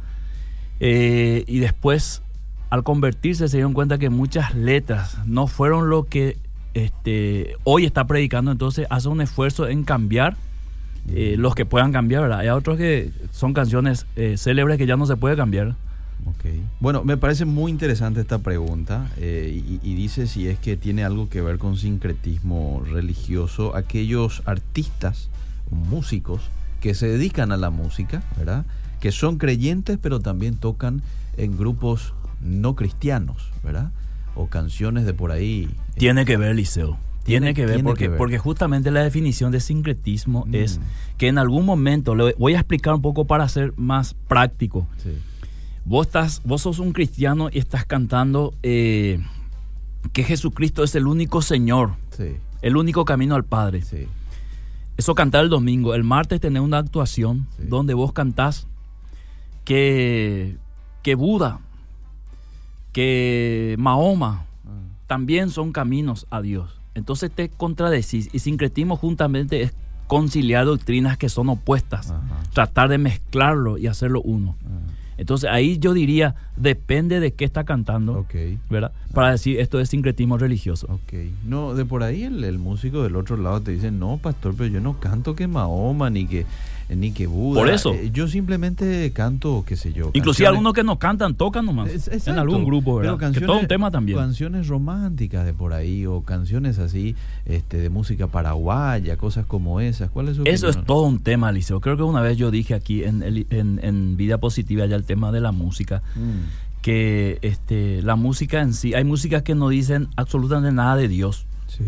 [0.80, 2.22] eh, y después
[2.70, 6.36] al convertirse se dieron cuenta que muchas letras no fueron lo que
[6.84, 10.36] este, hoy está predicando, entonces hace un esfuerzo en cambiar
[11.10, 12.40] eh, los que puedan cambiar, ¿verdad?
[12.40, 15.74] Hay otros que son canciones eh, célebres que ya no se puede cambiar.
[16.26, 16.46] Ok.
[16.80, 21.04] Bueno, me parece muy interesante esta pregunta eh, y, y dice si es que tiene
[21.04, 25.30] algo que ver con sincretismo religioso, aquellos artistas,
[25.70, 26.42] músicos
[26.80, 28.66] que se dedican a la música, ¿verdad?
[29.00, 31.02] Que son creyentes pero también tocan
[31.36, 32.12] en grupos
[32.42, 33.90] no cristianos, ¿verdad?
[34.40, 35.68] O canciones de por ahí.
[35.96, 36.96] Tiene que ver, Liceo.
[37.24, 38.18] Tiene, Tiene- que ver, tiene porque, que ver.
[38.18, 40.54] porque justamente la definición de sincretismo Mm.
[40.54, 40.80] es
[41.18, 44.86] que en algún momento, le voy a explicar un poco para ser más práctico.
[45.02, 45.10] Sí.
[45.84, 49.20] Vos, estás, vos sos un cristiano y estás cantando eh,
[50.12, 53.82] que Jesucristo es el único Señor, Sí, el único camino al Padre.
[53.82, 54.06] sí.
[54.96, 55.94] Eso cantar el domingo.
[55.94, 58.66] El martes tenés una actuación donde vos cantás
[59.64, 60.56] que,
[61.02, 61.60] que Buda,
[62.92, 64.70] que Mahoma Ah,
[65.06, 66.80] también son caminos a Dios.
[66.94, 69.72] Entonces te contradecís y sincretismo juntamente es
[70.08, 72.20] conciliar doctrinas que son opuestas, Ajá.
[72.52, 74.56] tratar de mezclarlo y hacerlo uno.
[74.64, 74.68] ah,
[75.18, 78.34] Entonces ahí yo diría, depende de qué está cantando, Ok.
[78.70, 78.92] ¿verdad?
[79.12, 80.86] Para decir esto es sincretismo religioso.
[80.90, 81.12] Ok.
[81.44, 84.70] No, de por ahí el, el músico del otro lado te dice, no, pastor, pero
[84.70, 86.46] yo no canto que Mahoma ni que
[86.96, 87.60] ni que Buda.
[87.60, 87.92] Por eso.
[87.92, 90.06] Eh, yo simplemente canto, qué sé yo.
[90.14, 91.90] Inclusive canciones- algunos que no cantan, tocan nomás.
[91.90, 93.30] Es- en algún grupo, Pero ¿verdad?
[93.34, 94.16] que todo un tema también.
[94.16, 100.08] Canciones románticas de por ahí o canciones así este, de música paraguaya, cosas como esas.
[100.10, 100.86] ¿Cuál es su Eso es opinión?
[100.86, 101.78] todo un tema, Liceo.
[101.80, 105.32] Creo que una vez yo dije aquí en, en, en Vida Positiva ya el tema
[105.32, 110.06] de la música, Mm, que este, la música en sí, hay músicas que no dicen
[110.16, 111.82] absolutamente nada de Dios, sí.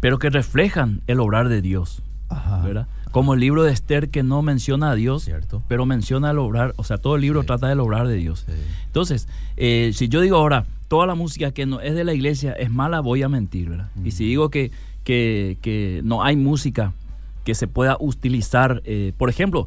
[0.00, 2.60] pero que reflejan el obrar de Dios, Ajá.
[2.62, 2.86] ¿verdad?
[3.12, 5.62] Como el libro de Esther que no menciona a Dios, Cierto.
[5.68, 7.46] pero menciona el obrar, o sea, todo el libro Sí.
[7.46, 8.44] trata del obrar de Dios.
[8.46, 8.52] Sí.
[8.86, 9.26] Entonces,
[9.56, 12.70] eh, si yo digo ahora, toda la música que no es de la iglesia es
[12.70, 13.88] mala, voy a mentir, ¿verdad?
[14.04, 14.28] Y si Ujú.
[14.28, 14.70] digo que,
[15.02, 16.92] que, que no hay música
[17.44, 19.66] que se pueda utilizar, eh, por ejemplo,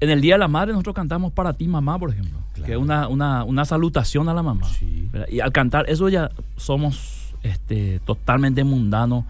[0.00, 2.78] en el Día de la Madre nosotros cantamos para ti, mamá, por ejemplo, que es
[2.78, 4.68] una, una, una salutación a la mamá.
[4.68, 5.08] Sí.
[5.30, 9.24] Y al cantar eso ya somos este, totalmente mundanos.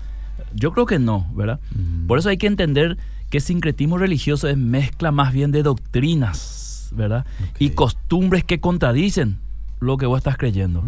[0.55, 1.61] Yo creo que no, ¿verdad?
[2.07, 2.99] Por eso hay que entender
[3.31, 7.27] que sincretismo religioso es mezcla más bien de doctrinas, ¿verdad?
[7.59, 9.39] Y costumbres que contradicen
[9.81, 10.83] lo que vos estás creyendo.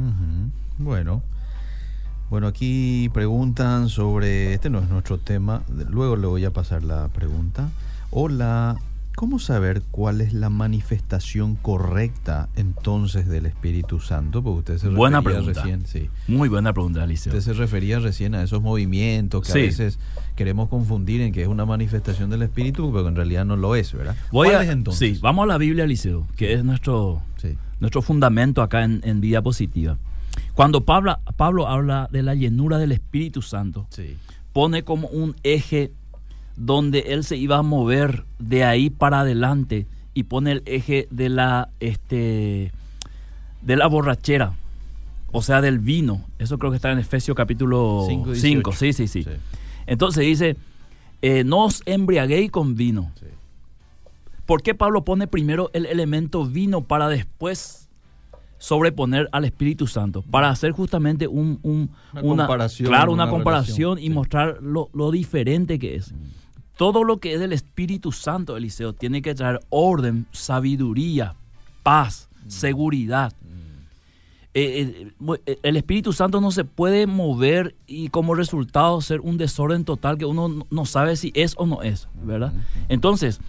[0.78, 1.22] Bueno.
[2.30, 7.08] Bueno, aquí preguntan sobre, este no es nuestro tema, luego le voy a pasar la
[7.08, 7.70] pregunta.
[8.10, 8.76] Hola,
[9.18, 14.44] ¿cómo saber cuál es la manifestación correcta entonces del Espíritu Santo?
[14.44, 15.60] Porque usted se Buena pregunta.
[15.60, 16.08] recién, sí.
[16.28, 17.32] Muy buena pregunta, Alicia.
[17.32, 19.58] Usted se refería recién a esos movimientos que Sí.
[19.58, 19.98] a veces
[20.36, 23.92] queremos confundir en que es una manifestación del Espíritu, pero en realidad no lo es,
[23.92, 24.14] ¿verdad?
[24.30, 25.16] Voy ¿Cuál a, es entonces?
[25.16, 27.56] Sí, vamos a la Biblia, Liceo, que es nuestro, Sí.
[27.80, 29.98] nuestro fundamento acá en, en vida positiva.
[30.54, 34.16] Cuando Pablo, Pablo habla de la llenura del Espíritu Santo, Sí.
[34.52, 35.90] pone como un eje
[36.58, 41.28] donde él se iba a mover de ahí para adelante y pone el eje de
[41.28, 42.72] la este
[43.62, 44.54] de la borrachera,
[45.32, 46.24] o sea, del vino.
[46.38, 48.70] Eso creo que está en Efesios capítulo Cinco, 5.
[48.70, 48.72] 18.
[48.72, 49.22] Sí, sí, sí.
[49.22, 49.30] Sí.
[49.86, 50.56] Entonces dice,
[51.22, 53.12] eh, no os embriaguéis con vino.
[53.18, 53.26] Sí.
[54.46, 57.88] ¿Por qué Pablo pone primero el elemento vino para después
[58.58, 60.22] sobreponer al Espíritu Santo?
[60.22, 64.10] Para hacer justamente un, un- Una comparación, Claro, una, una comparación relación, y sí.
[64.10, 66.14] mostrar lo, lo diferente que es.
[66.78, 71.34] Todo lo que es del Espíritu Santo, Eliseo, tiene que traer orden, sabiduría,
[71.82, 73.32] paz, seguridad.
[74.54, 79.20] Eh, eh, mu- eh, el Espíritu Santo no se puede mover y como resultado ser
[79.20, 82.52] un desorden total que uno no- no sabe si es o no es, ¿verdad?
[82.88, 83.40] Entonces,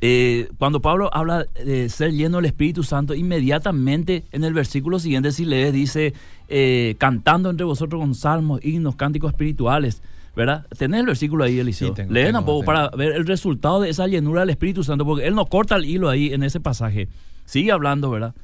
[0.00, 5.32] eh, cuando Pablo habla de ser lleno del Espíritu Santo, inmediatamente en el versículo siguiente,
[5.32, 6.14] si lees, dice,
[6.48, 10.00] eh, cantando entre vosotros con salmos, himnos, cánticos espirituales,
[10.34, 10.66] ¿verdad?
[10.78, 11.88] Tenés el versículo ahí, Eliseo.
[11.88, 12.66] Sí, tengo, Leen tengo, un poco tengo.
[12.66, 15.84] para ver el resultado de esa llenura del Espíritu Santo, porque él no corta el
[15.84, 17.08] hilo ahí en ese pasaje.
[17.44, 18.34] Sigue hablando, ¿verdad?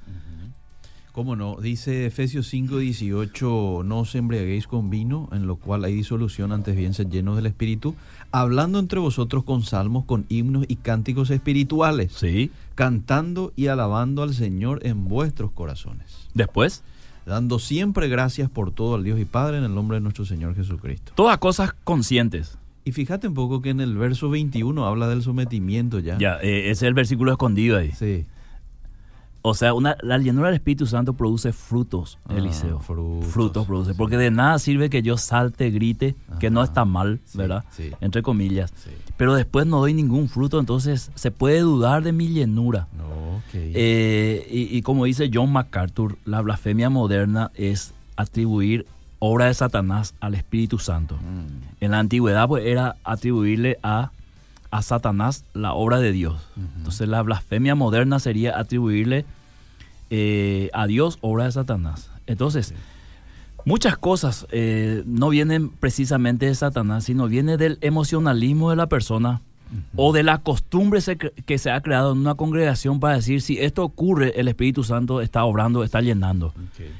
[1.13, 1.57] ¿Cómo no?
[1.57, 6.77] Dice Efesios 5, 18, no os embriaguéis con vino, en lo cual hay disolución, antes
[6.77, 7.97] bien sed llenos del Espíritu,
[8.31, 12.53] hablando entre vosotros con salmos, con himnos y cánticos espirituales, Sí.
[12.77, 16.85] cantando y alabando al Señor en vuestros corazones, Después,
[17.29, 20.57] dando siempre gracias por todo al Dios y Padre en el nombre de nuestro Señor
[20.57, 21.13] Jesucristo.
[21.15, 22.59] todas cosas conscientes.
[22.85, 26.17] Y fíjate un poco que en el verso 21 habla del sometimiento ya.
[26.19, 27.93] Ya, eh, ese es el versículo escondido ahí.
[27.93, 28.25] Sí.
[29.51, 32.81] O sea, una, la llenura del Espíritu Santo produce frutos, Ah, Eliseo.
[32.81, 33.93] frutos, produce.
[33.93, 33.97] sí.
[33.99, 37.65] Porque de nada sirve que yo salte, grite, que no está mal, Sí, ¿verdad?
[37.71, 37.91] sí.
[38.01, 38.73] Entre comillas.
[39.17, 42.87] Pero después no doy ningún fruto, entonces se puede dudar de mi llenura.
[42.97, 43.55] No, ok.
[43.55, 48.87] Eh, y, y como dice John MacArthur, la blasfemia moderna es atribuir
[49.21, 51.17] obra de Satanás al Espíritu Santo.
[51.17, 54.11] Mm, En la antigüedad pues era atribuirle a,
[54.71, 56.41] a Satanás la obra de Dios.
[56.77, 59.25] Entonces la blasfemia moderna sería atribuirle
[60.11, 62.11] eh, a Dios obra de Satanás.
[62.27, 62.75] Entonces,
[63.65, 69.43] muchas cosas eh, no vienen precisamente de Satanás, sino viene del emocionalismo de la persona
[69.97, 73.59] o de la costumbre se que se ha creado en una congregación para decir si
[73.59, 76.55] esto ocurre, el Espíritu Santo está obrando, está llenando.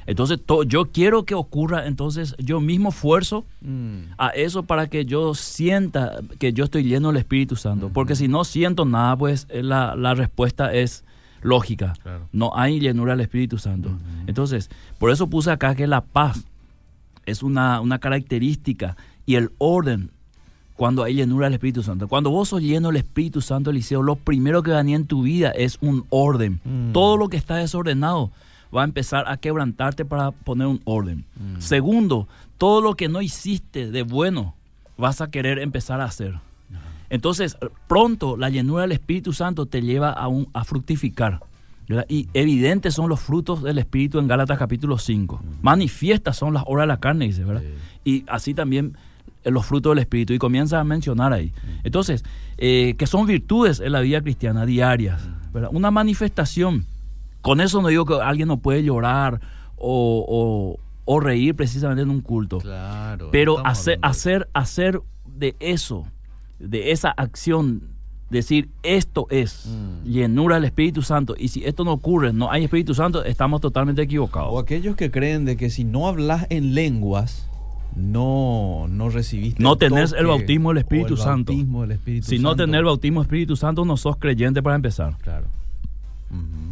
[0.05, 5.03] Entonces, to- yo quiero que ocurra, entonces yo mismo esfuerzo Mm, a eso para que
[5.05, 7.89] yo sienta que yo estoy lleno del Espíritu Santo.
[7.91, 11.03] Porque si no siento nada, pues eh, la, la respuesta es
[11.41, 11.93] lógica.
[12.01, 12.27] Claro.
[12.31, 13.91] No hay llenura del Espíritu Santo.
[14.27, 16.45] Entonces, por eso puse acá que la paz
[17.25, 20.11] es una, una característica y el orden
[20.79, 22.07] cuando hay llenura del Espíritu Santo.
[22.07, 25.51] Cuando vos sos lleno del Espíritu Santo, Eliseo, lo primero que venía en tu vida
[25.51, 26.61] es un orden.
[26.63, 26.93] Mm.
[26.93, 28.31] Todo lo que está desordenado
[28.75, 31.25] va a empezar a quebrantarte para poner un orden.
[31.35, 31.59] Mm.
[31.59, 34.55] Segundo, todo lo que no hiciste de bueno
[34.97, 36.39] vas a querer empezar a hacer.
[37.09, 41.39] Entonces, pronto la llenura del Espíritu Santo te lleva a, un, a fructificar.
[41.87, 42.05] ¿verdad?
[42.07, 45.41] Y evidentes son los frutos del Espíritu en Gálatas capítulo 5.
[45.63, 47.63] Manifiestas son las obras de la carne, dice, ¿verdad?
[48.03, 48.95] Y así también
[49.43, 50.33] eh, los frutos del Espíritu.
[50.33, 51.51] Y comienza a mencionar ahí.
[51.83, 52.23] Entonces,
[52.59, 55.27] eh, que son virtudes en la vida cristiana diarias.
[55.51, 55.69] ¿verdad?
[55.73, 56.85] Una manifestación.
[57.41, 59.39] Con eso no digo que alguien no puede llorar
[59.75, 60.79] o, o-
[61.11, 62.59] o reír precisamente en un culto.
[62.59, 63.29] Claro.
[63.31, 66.05] Pero hacer, hacer, hacer de eso,
[66.59, 67.83] de esa acción,
[68.29, 70.07] decir esto es Mm.
[70.09, 71.35] llenura del Espíritu Santo.
[71.37, 74.61] Y si esto no ocurre, no hay Espíritu Santo, estamos totalmente O equivocados.
[74.61, 77.47] aquellos que creen de que si no hablas en lenguas,
[77.95, 79.61] no, no recibiste.
[79.61, 81.51] No el tenés el bautismo del o Espíritu el Santo.
[81.53, 82.63] bautismo del Espíritu Si no Santo.
[82.65, 85.15] tener bautismo del Espíritu Santo, no sos creyente para empezar.
[85.21, 85.47] Claro.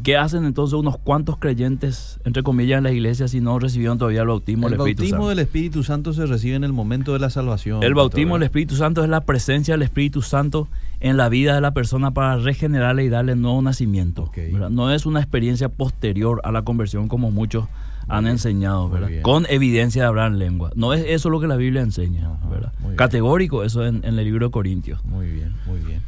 [0.03, 4.21] ¿Qué hacen entonces unos cuantos creyentes, entre comillas, en la iglesia si no recibieron todavía
[4.21, 5.29] el bautismo El del Espíritu bautismo Santo?
[5.29, 7.83] del Espíritu Santo se recibe en el momento de la salvación.
[7.83, 8.43] El bautismo del.
[8.43, 10.69] Espíritu Santo es la presencia del Espíritu Santo
[11.01, 14.31] en la vida de la persona para regenerarle y darle nuevo nacimiento.
[14.71, 17.65] No es una experiencia posterior a la conversión como muchos
[18.07, 19.09] han bien, enseñado, ¿verdad?
[19.21, 20.71] con evidencia de hablar en lengua.
[20.75, 22.31] No es eso lo que la Biblia enseña.
[22.31, 22.73] Ajá, ¿verdad?
[22.95, 25.03] Categórico eso en, en el libro de Corintios.
[25.03, 26.01] Muy bien, muy bien.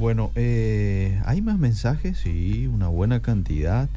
[0.00, 2.16] Bueno, eh, ¿hay más mensajes?
[2.16, 3.90] Sí, una buena cantidad.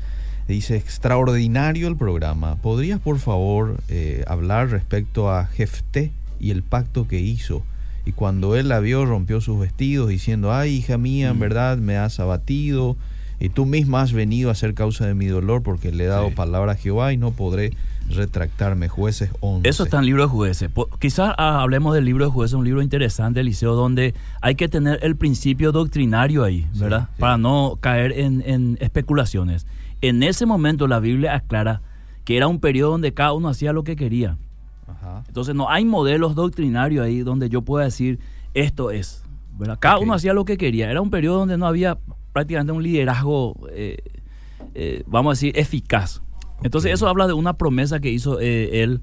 [0.50, 2.58] Dice, extraordinario el programa.
[2.58, 6.12] ¿Podrías, por favor, eh, hablar respecto a Jefté
[6.42, 7.63] y el pacto que hizo?
[8.06, 11.39] Y cuando él la vio, rompió sus vestidos, diciendo, ay, hija mía, en Mm.
[11.39, 12.98] verdad me has abatido,
[13.39, 16.28] y tú misma has venido a ser causa de mi dolor, porque le he dado
[16.28, 16.36] Sí.
[16.36, 17.72] palabra a Jehová y no podré
[18.10, 18.89] retractarme.
[18.89, 19.68] Jueces 11.
[19.68, 20.70] Eso está en el libro de jueces.
[21.00, 25.00] Quizás ah, hablemos del libro de jueces, un libro interesante, Eliseo, donde hay que tener
[25.04, 27.10] el principio doctrinario ahí, ¿verdad?
[27.16, 27.20] sí.
[27.22, 29.66] Para no caer en, en especulaciones.
[30.02, 31.82] En ese momento la Biblia aclara
[32.26, 34.38] que era un periodo donde cada uno hacía lo que quería.
[34.88, 35.24] Ajá.
[35.28, 38.20] Entonces no hay modelos doctrinarios ahí donde yo pueda decir
[38.54, 39.24] esto es.
[39.58, 39.78] ¿verdad?
[39.80, 40.89] Cada uno hacía lo que quería.
[40.89, 41.98] Era un periodo donde no había
[42.32, 43.98] prácticamente un liderazgo, eh,
[44.74, 46.22] eh, vamos a decir, eficaz.
[46.62, 49.02] Entonces eso habla de una promesa que hizo eh, él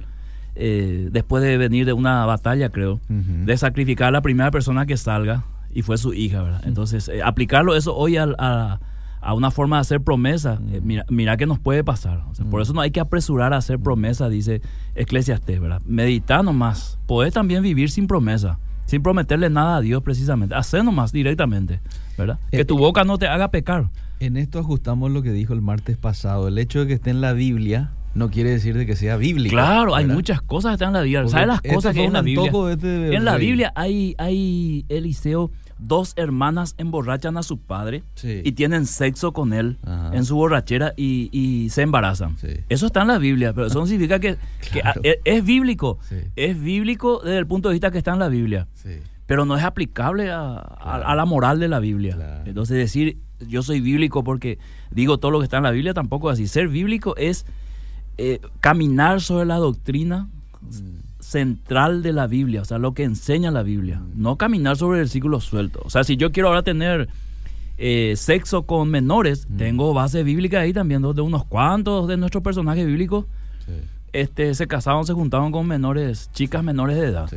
[0.55, 3.01] eh, después de venir de una batalla, creo,
[3.47, 6.63] de sacrificar a la primera persona que salga y fue su hija, ¿verdad?
[6.67, 8.81] Entonces eh, aplicarlo eso hoy al- a,
[9.21, 12.25] a una forma de hacer promesa, eh, mira, mira que nos puede pasar.
[12.31, 14.63] O sea, Por eso no hay que apresurar a hacer promesa, dice
[14.95, 15.83] Eclesiastés, ¿verdad?
[15.85, 16.99] Medita nomás.
[17.07, 18.59] Podés también vivir sin promesa,
[18.91, 20.57] sin prometerle nada a Dios precisamente.
[20.57, 21.79] Hacer nomás directamente,
[22.19, 22.41] ¿verdad?
[22.51, 23.89] Eh, que tu eh, boca no te haga pecar.
[24.19, 26.49] En esto ajustamos lo que dijo el martes pasado.
[26.49, 29.55] El hecho de que esté en la Biblia no quiere decir de que sea bíblico.
[29.55, 31.21] Claro, hay muchas cosas que están en la Biblia.
[31.21, 32.53] Porque ¿Sabes las este cosas que hay en la Biblia?
[32.73, 33.47] este En la rey.
[33.47, 38.43] Biblia hay, hay, Eliseo, dos hermanas emborrachan a su padre Sí.
[38.45, 40.15] y tienen sexo con él Ajá.
[40.15, 42.37] en su borrachera y, y se embarazan.
[42.39, 42.49] Sí.
[42.69, 44.37] Eso está en la Biblia, pero eso no significa que,
[44.73, 45.01] Claro.
[45.05, 45.99] es, es bíblico.
[46.09, 46.17] Sí.
[46.37, 48.69] Es bíblico desde el punto de vista que está en la Biblia,
[49.27, 51.07] pero no es aplicable a, a- Claro.
[51.09, 52.15] a la moral de la Biblia.
[52.17, 52.43] Claro.
[52.47, 53.17] Entonces decir
[53.49, 54.59] yo soy bíblico porque
[54.91, 56.47] digo todo lo que está en la Biblia tampoco es así.
[56.47, 57.47] Ser bíblico es
[58.19, 60.29] eh, caminar sobre la doctrina
[61.31, 65.45] central de la Biblia, o sea, lo que enseña la Biblia, no caminar sobre versículos
[65.45, 65.83] sueltos.
[65.87, 67.09] O sea, si yo quiero ahora tener
[67.79, 72.85] eh, sexo con menores, tengo base bíblica ahí también, de unos cuantos de nuestros personajes
[72.85, 73.27] bíblicos
[74.13, 77.31] este, se casaban, se juntaban con menores, chicas menores de edad.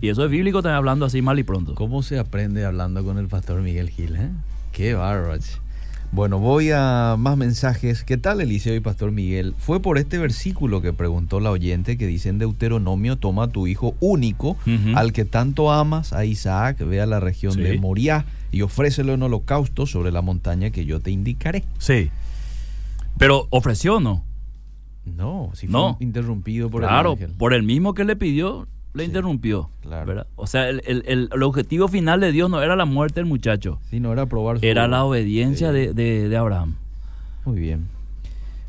[0.00, 1.76] Y eso es bíblico también hablando así mal y pronto.
[1.76, 4.16] ¿Cómo se aprende hablando con el pastor Miguel Gil?
[4.16, 4.30] Eh?
[4.72, 5.40] Qué bárbaro.
[6.10, 8.02] Bueno, voy a más mensajes.
[8.02, 9.54] ¿Qué tal, Eliseo y Pastor Miguel?
[9.58, 13.66] Fue por este versículo que preguntó la oyente que dice en Deuteronomio, toma a tu
[13.66, 14.56] hijo único,
[14.94, 19.22] al que tanto amas, a Isaac, ve a la región de Moriah y ofrécelo en
[19.22, 21.64] holocausto sobre la montaña que yo te indicaré.
[21.78, 22.10] Sí.
[23.18, 24.24] Pero ofreció o no?
[25.04, 27.32] No, si fue interrumpido por el ángel.
[27.36, 28.66] por el mismo que le pidió,
[28.98, 29.70] le interrumpió.
[29.82, 30.26] Claro.
[30.36, 33.80] O sea, el, el, el, objetivo final de Dios no era la muerte del muchacho.
[33.90, 36.74] Sí, no era probar su Era la obediencia de, de, Abraham.
[37.44, 37.88] Muy bien.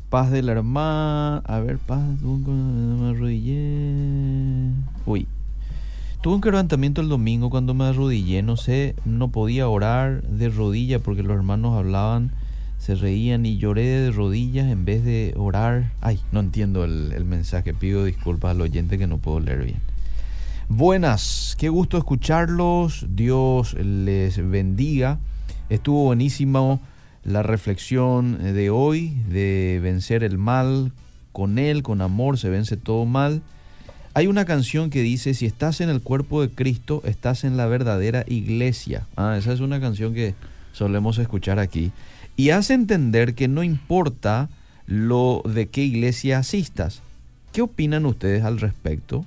[0.10, 1.38] Paz de la hermana.
[1.46, 2.02] A ver, paz.
[2.22, 4.72] Me arrodillé.
[5.06, 5.28] Uy.
[6.22, 8.42] Tuve un quebrantamiento el domingo cuando me arrodillé.
[8.42, 12.32] No sé, no podía orar de rodilla porque los hermanos hablaban
[12.80, 15.92] se reían y lloré de rodillas en vez de orar.
[16.00, 19.89] Ay, no entiendo el, el, mensaje, pido disculpas al oyente que no puedo leer bien.
[20.72, 25.18] Buenas, qué gusto escucharlos, Dios les bendiga.
[25.68, 26.80] Estuvo buenísimo
[27.24, 30.94] la reflexión de hoy de vencer el mal,
[31.32, 33.42] con Él, con amor, se vence todo mal.
[34.14, 37.66] Hay una canción que dice, si estás en el cuerpo de Cristo, estás en la
[37.66, 39.08] verdadera iglesia.
[39.16, 40.36] Ah, esa es una canción que
[40.72, 41.92] solemos escuchar aquí
[42.38, 44.50] y hace entender que no importa
[44.86, 47.02] lo de qué iglesia asistas.
[47.54, 49.26] ¿Qué opinan ustedes al respecto?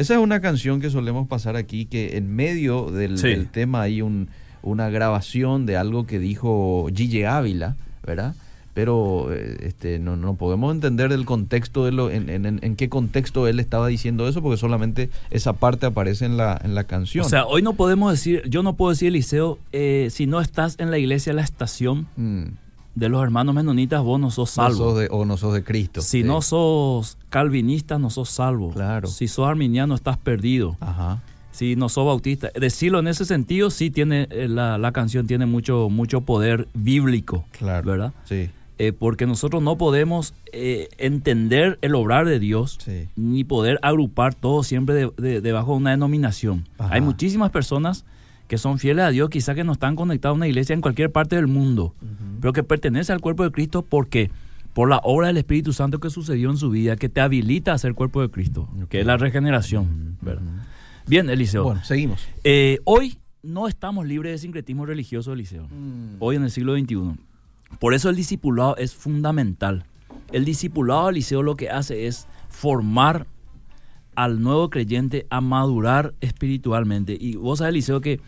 [0.00, 4.28] Esa es una canción que solemos pasar aquí, que en medio del, tema hay un,
[4.62, 8.34] una grabación de algo que dijo Gigi Ávila, ¿verdad?
[8.72, 13.46] pero eh, este, no, no podemos entender el contexto de lo, en, en, qué contexto
[13.46, 17.26] él estaba diciendo eso, porque solamente esa parte aparece en la, en la canción.
[17.26, 20.76] O sea, hoy no podemos decir, yo no puedo decir, Eliseo, eh, si no estás
[20.78, 22.44] en la iglesia la estación mm.
[22.94, 24.94] De los hermanos menonitas, vos no sos salvo.
[25.10, 26.00] o no sos de Cristo.
[26.02, 28.70] Si no sos calvinista, no sos salvo.
[28.70, 29.08] Claro.
[29.08, 30.76] Si sos arminiano, estás perdido.
[30.80, 31.22] Ajá
[31.52, 32.50] si no sos bautista.
[32.58, 37.44] Decirlo en ese sentido, sí tiene, eh, la, la canción tiene mucho, mucho poder bíblico.
[37.50, 37.90] Claro.
[37.90, 38.12] ¿Verdad?
[38.24, 38.48] Sí.
[38.78, 42.78] Eh, porque nosotros no podemos eh, entender el obrar de Dios
[43.14, 46.66] ni poder agrupar todo siempre debajo de una denominación.
[46.78, 48.06] Hay muchísimas personas
[48.50, 51.12] que son fieles a Dios, quizás que no están conectados a una iglesia en cualquier
[51.12, 51.94] parte del mundo,
[52.40, 54.28] pero que pertenece al cuerpo de Cristo porque
[54.72, 57.78] por la obra del Espíritu Santo que sucedió en su vida, que te habilita a
[57.78, 60.18] ser cuerpo de Cristo, que es la regeneración.
[61.06, 61.62] Bien, Eliseo.
[61.62, 62.26] Bueno, seguimos.
[62.42, 65.68] Eh, hoy no estamos libres de sincretismo religioso, Eliseo.
[65.68, 66.16] Mm.
[66.18, 67.20] Hoy en el siglo XXI.
[67.78, 69.84] Por eso el discipulado es fundamental.
[70.32, 73.28] El discipulado Eliseo lo que hace es formar
[74.16, 77.16] al nuevo creyente a madurar espiritualmente.
[77.18, 78.18] Y vos sabés, Eliseo, que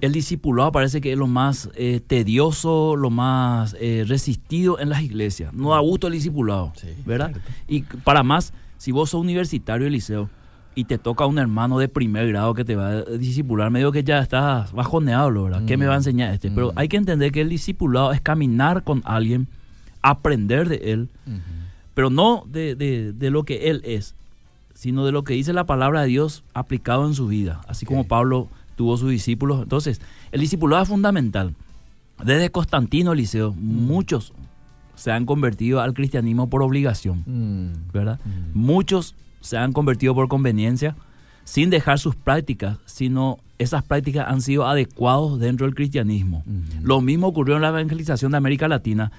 [0.00, 5.02] el discipulado parece que es lo más eh, tedioso, lo más eh, resistido en las
[5.02, 5.52] iglesias.
[5.52, 6.72] No da gusto el discipulado,
[7.06, 7.32] ¿verdad?
[7.68, 10.28] Y para más, si vos sos universitario, Eliseo,
[10.74, 14.02] y te toca un hermano de primer grado que te va a discipular, medio que
[14.02, 15.62] ya estás bajoneado, ¿verdad?
[15.66, 16.00] ¿Qué me va a mm.
[16.00, 16.50] enseñar este?
[16.50, 16.78] Pero mm.
[16.78, 19.46] hay que entender que el discipulado es caminar con alguien,
[20.02, 21.08] aprender de él,
[21.94, 24.16] pero no de, de, lo que él es,
[24.74, 28.04] sino de lo que dice la palabra de Dios aplicado en su vida, así como
[28.06, 29.62] Pablo tuvo sus discípulos.
[29.62, 30.00] Entonces,
[30.32, 31.54] el discipulado es fundamental.
[32.22, 33.86] Desde Constantino Eliseo, mm.
[33.86, 34.32] muchos
[34.94, 37.24] se han convertido al cristianismo por obligación,
[37.92, 38.20] ¿verdad?
[38.52, 40.96] Muchos se han convertido por conveniencia,
[41.42, 46.44] sin dejar sus prácticas, sino esas prácticas han sido adecuadas dentro del cristianismo.
[46.82, 49.10] Lo mismo ocurrió en la evangelización de América Latina,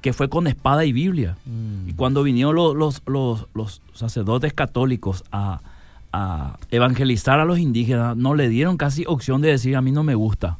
[0.00, 1.36] que fue con espada y Biblia.
[1.86, 5.60] Y cuando vinieron los, los, los, sacerdotes católicos a,
[6.70, 10.14] evangelizar a los indígenas, no le dieron casi opción de decir a mí no me
[10.14, 10.58] gusta.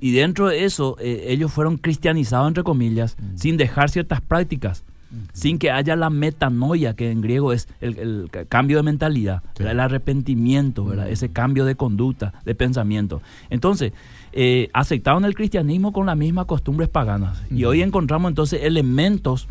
[0.00, 4.84] Y dentro de eso, eh, ellos fueron cristianizados, entre comillas, sin dejar ciertas prácticas
[5.32, 10.92] sin que haya la metanoia, que en griego es el, cambio de mentalidad, el arrepentimiento,
[11.04, 13.22] ese cambio de conducta, de pensamiento.
[13.50, 13.92] Entonces,
[14.32, 17.42] eh, aceptaron el cristianismo con las mismas costumbres paganas.
[17.50, 19.48] Y hoy encontramos entonces elementos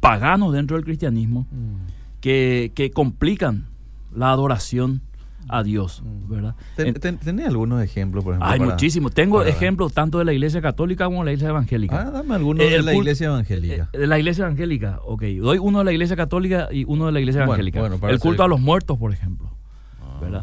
[0.00, 1.46] paganos dentro del cristianismo
[2.20, 3.66] que, que complican
[4.14, 5.02] la adoración
[5.48, 6.30] a Dios, mm.
[6.30, 6.54] ¿verdad?
[6.76, 8.50] ¿Tenés algunos ejemplos, por ejemplo?
[8.50, 9.12] Hay muchísimos.
[9.12, 12.00] Tengo ejemplos tanto de la iglesia católica como de la iglesia evangélica.
[12.00, 13.88] Ah, dame algunos de la iglesia evangélica.
[13.92, 15.22] Eh, de la iglesia evangélica, ok.
[15.40, 17.86] Doy uno de la iglesia católica y uno de la iglesia evangélica.
[18.08, 19.50] el culto a los muertos, por ejemplo.
[20.00, 20.42] Ah, ¿Verdad?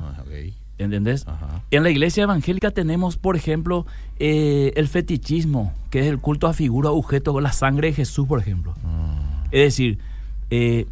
[0.78, 1.26] ¿Entendés?
[1.72, 3.86] En la iglesia evangélica tenemos, por ejemplo,
[4.18, 8.40] eh, el fetichismo, que es el culto a figura, objeto, la sangre de Jesús, por
[8.40, 8.74] ejemplo.
[8.86, 9.44] Ah.
[9.52, 10.00] Es decir,
[10.50, 10.88] eh,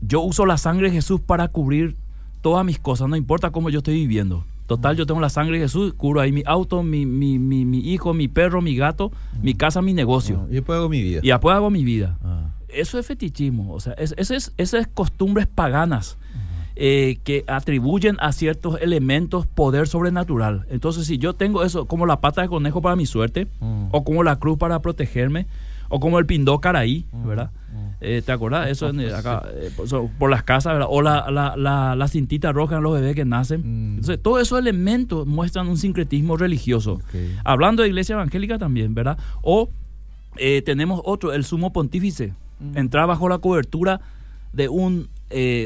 [0.00, 1.94] yo uso la sangre de Jesús para cubrir
[2.40, 4.44] todas mis cosas, no importa cómo yo estoy viviendo.
[4.66, 7.78] Total, yo tengo la sangre de Jesús, cubro ahí mi auto, mi, mi, mi, mi
[7.78, 9.10] hijo, mi perro, mi gato,
[9.42, 10.46] mi casa, mi negocio.
[10.50, 11.20] y después hago mi vida.
[11.22, 12.18] Y después hago mi vida.
[12.22, 12.50] Ah.
[12.68, 16.18] Eso es fetichismo, o sea, es, eso es, esas es costumbres paganas
[16.76, 20.66] eh, que atribuyen a ciertos elementos poder sobrenatural.
[20.70, 23.86] Entonces, si yo tengo eso como la pata de conejo para mi suerte, Mm.
[23.90, 25.46] o como la cruz para protegerme,
[25.88, 27.26] o como el pindó caraí, Mm.
[27.26, 27.50] ¿verdad?
[28.00, 28.68] Eh, ¿Te acordás?
[28.68, 29.70] Eso en, eh, acá, eh,
[30.18, 30.88] por, las casas, ¿verdad?
[30.90, 33.60] O la, la, la, la cintita roja en los bebés que nacen.
[33.62, 33.90] Mm.
[33.96, 37.00] Entonces, todos esos elementos muestran un sincretismo religioso.
[37.44, 39.18] Hablando de iglesia evangélica también, ¿verdad?
[39.42, 39.68] O
[40.36, 42.32] eh, tenemos otro, el sumo pontífice.
[42.74, 44.00] Entrar bajo la cobertura
[44.52, 45.08] de un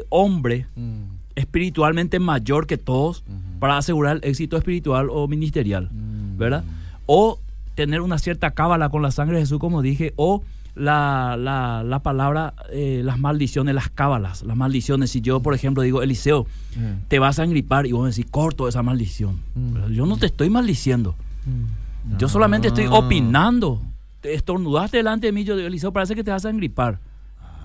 [0.09, 1.03] hombre Mm.
[1.37, 3.23] espiritualmente mayor que todos
[3.61, 6.37] para asegurar el éxito espiritual o ministerial, Mm.
[6.39, 6.65] ¿verdad?
[7.07, 7.39] O
[7.75, 10.43] tener una cierta cábala con la sangre de Jesús, como dije, o
[10.75, 15.11] la, la, la palabra, eh, las maldiciones, las cábalas, las maldiciones.
[15.11, 16.47] Si yo, por ejemplo, digo, Eliseo,
[16.77, 17.07] Mm.
[17.09, 19.39] te vas a engripar y vos me decís, corto esa maldición.
[19.55, 19.93] Mm.
[19.93, 21.15] Yo no te estoy maldiciendo.
[21.45, 22.17] Mm.
[22.19, 22.95] Yo solamente estoy Ah.
[22.95, 23.83] opinando.
[24.23, 26.99] Te estornudaste delante de mí, yo digo, Eliseo, parece que te vas a engripar.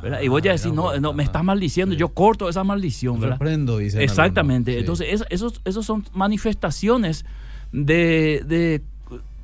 [0.03, 0.21] ¿verdad?
[0.21, 3.19] Y vos ya decís, no, no, me estás maldiciendo, yo corto esa maldición.
[3.19, 3.37] ¿verdad?
[3.39, 4.73] Reprendo, dicen Exactamente.
[4.73, 4.79] Sí.
[4.79, 7.25] Entonces, es- esos, esos son manifestaciones
[7.71, 8.81] de, de,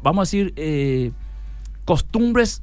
[0.03, 1.11] vamos a decir, eh,
[1.85, 2.61] costumbres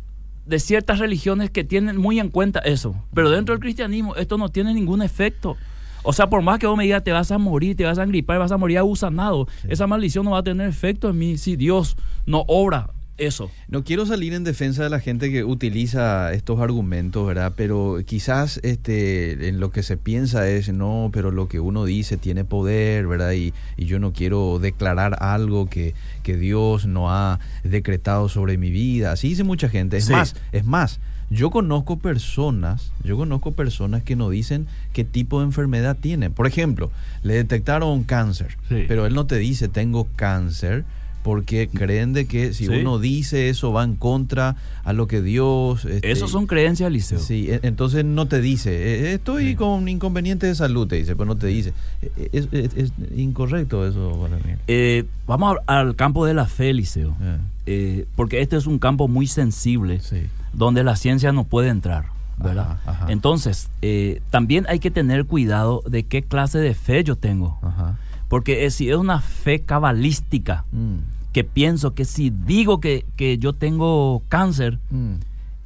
[0.51, 2.97] de ciertas religiones que tienen muy en cuenta eso.
[3.15, 5.57] Pero dentro del cristianismo esto no tiene ningún efecto.
[6.03, 8.05] O sea, por más que vos me digas, te vas a morir, te vas a
[8.05, 11.55] gripar, vas a morir agusanado, esa maldición no va a tener efecto en mí si
[11.55, 11.97] Dios
[12.27, 12.91] no obra
[13.21, 13.51] eso.
[13.69, 17.53] No quiero salir en defensa de la gente que utiliza estos argumentos, ¿verdad?
[17.57, 22.17] Pero quizás este, en lo que se piensa es, no, pero lo que uno dice
[22.17, 23.33] tiene poder, ¿verdad?
[23.33, 28.71] Y, y yo no quiero declarar algo que, que Dios no ha decretado sobre mi
[28.71, 29.13] vida.
[29.13, 29.99] Así dice mucha gente.
[29.99, 30.13] Es Sí.
[30.13, 30.99] más, es más,
[31.31, 36.33] yo conozco personas, yo conozco personas que no dicen qué tipo de enfermedad tienen.
[36.33, 36.91] Por ejemplo,
[37.23, 38.85] le detectaron cáncer, Sí.
[38.89, 40.85] pero él no te dice tengo cáncer
[41.23, 42.73] porque creen de que si Sí.
[42.73, 45.85] uno dice eso va en contra a lo que Dios...
[45.85, 47.19] este, son creencias, Liceo.
[47.19, 49.55] Sí, e- entonces no te dice, "Eh, estoy Sí.
[49.55, 51.73] con inconveniente de salud, te dice, pero no te dice.
[52.03, 54.55] Eh, Es, es- es incorrecto eso para mí.
[54.67, 57.17] Eh, vamos a- al campo de la fe, Liceo.
[57.21, 60.23] Eh, Eh, porque este es un campo muy sensible sí.
[60.53, 62.07] donde la ciencia no puede entrar,
[62.37, 62.79] ¿verdad?
[62.85, 63.13] Ajá, ajá.
[63.13, 67.59] Entonces, eh, también hay que tener cuidado de qué clase de fe yo tengo.
[67.63, 67.97] Ajá.
[68.31, 70.99] Porque eh, si es una fe cabalística, Mm,
[71.33, 75.15] que pienso que si digo que, que yo tengo cáncer, mm.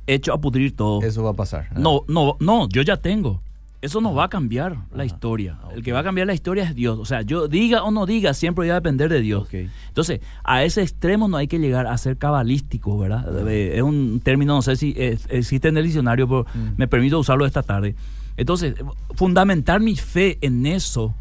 [0.07, 1.01] hecho a pudrir todo.
[1.03, 1.69] Eso va a pasar.
[1.71, 1.75] Ah.
[1.79, 3.41] No, no, no, yo ya tengo.
[3.83, 5.05] Eso no va a cambiar la Ajá.
[5.05, 5.59] historia.
[5.63, 6.99] Ah, El que va a cambiar la historia es Dios.
[6.99, 9.47] O sea, yo diga o no diga, siempre va a depender de Dios.
[9.89, 13.47] Entonces, a ese extremo no hay que llegar a ser cabalístico, ¿verdad?
[13.47, 16.75] Eh, Es un término, no sé si es- existe en el diccionario, pero Mm.
[16.79, 17.95] me permito usarlo esta tarde.
[18.39, 18.75] Entonces,
[19.15, 21.15] fundamentar mi fe en eso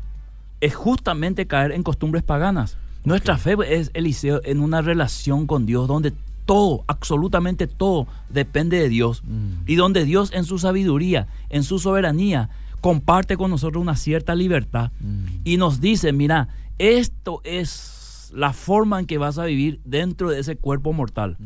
[0.63, 2.77] es justamente caer en costumbres paganas.
[3.03, 6.13] Nuestra fe es, Eliseo, en una relación con Dios donde
[6.45, 9.23] todo, absolutamente todo, depende de Dios.
[9.25, 9.63] Mm.
[9.67, 12.49] Y donde Dios en su sabiduría, en su soberanía,
[12.79, 15.25] comparte con nosotros una cierta libertad Mm.
[15.43, 16.47] y nos dice, mira,
[16.79, 21.37] esto es la forma en que vas a vivir dentro de ese cuerpo mortal.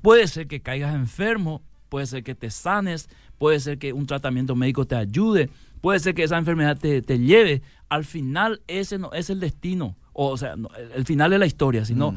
[0.00, 1.60] Puede ser que caigas enfermo,
[1.90, 5.50] puede ser que te sanes, puede ser que un tratamiento médico te ayude,
[5.84, 7.60] puede ser que esa enfermedad te, te lleve.
[7.90, 11.84] Al final ese no es el destino, o, sea, no, el, final de la historia,
[11.84, 12.16] sino Mm.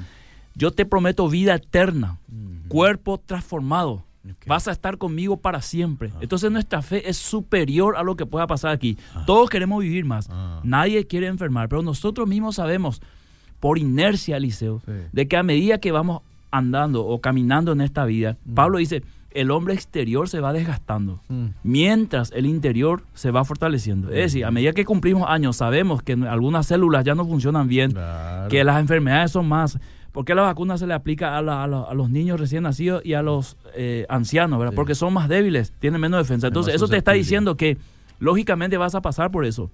[0.55, 2.17] yo te prometo vida eterna,
[2.69, 4.05] cuerpo transformado.
[4.45, 6.11] Vas a estar conmigo para siempre.
[6.21, 8.97] Entonces nuestra fe es superior a lo que pueda pasar aquí.
[9.25, 10.27] Todos queremos vivir más.
[10.31, 10.61] Ah.
[10.63, 13.01] Nadie quiere enfermar, pero nosotros mismos sabemos
[13.59, 14.91] por inercia, Eliseo, Sí.
[15.11, 18.53] de que a medida que vamos andando o caminando en esta vida, Mm.
[18.53, 19.01] Pablo dice,
[19.39, 21.45] el hombre exterior se va desgastando, Mm.
[21.63, 24.09] mientras el interior se va fortaleciendo.
[24.09, 27.91] Es decir, a medida que cumplimos años, sabemos que algunas células ya no funcionan bien,
[27.91, 28.49] Claro.
[28.49, 29.77] que las enfermedades son más.
[30.11, 32.63] ¿Por qué la vacuna se le aplica a, la- a la- a los niños recién
[32.63, 34.57] nacidos y a los eh, ancianos?
[34.57, 34.71] ¿verdad?
[34.71, 34.75] Sí.
[34.75, 36.47] Porque son más débiles, tienen menos defensa.
[36.47, 37.77] Es Entonces, eso te está diciendo que
[38.19, 39.69] lógicamente vas a pasar por eso.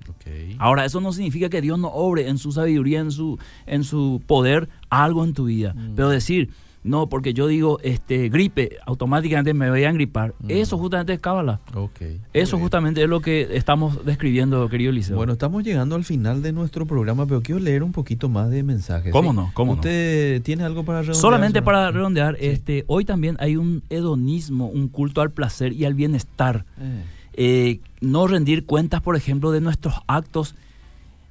[0.59, 4.21] Ahora, eso no significa que Dios no obre en su sabiduría, en su, en su
[4.27, 5.73] poder, algo en tu vida.
[5.73, 5.95] Mm.
[5.95, 6.49] Pero decir,
[6.83, 10.33] no, porque yo digo este gripe, automáticamente me voy a engripar.
[10.39, 10.49] Mm.
[10.51, 11.61] Eso justamente es cábala.
[11.73, 12.01] Ok.
[12.01, 12.63] Muy Eso bien.
[12.63, 15.15] justamente es lo que estamos describiendo, querido Liceo.
[15.15, 18.63] Bueno, estamos llegando al final de nuestro programa, pero quiero leer un poquito más de
[18.63, 19.11] mensajes.
[19.11, 19.35] ¿Cómo ¿sí?
[19.37, 19.51] no?
[19.53, 19.79] ¿Cómo no?
[19.79, 21.21] ¿Usted tiene algo para redondear?
[21.21, 22.45] Solamente para redondear, Sí.
[22.47, 26.65] este, hoy también hay un hedonismo, un culto al placer y al bienestar.
[26.79, 27.03] Eh,
[27.35, 30.53] Eh, no rendir cuentas, por ejemplo, de nuestros actos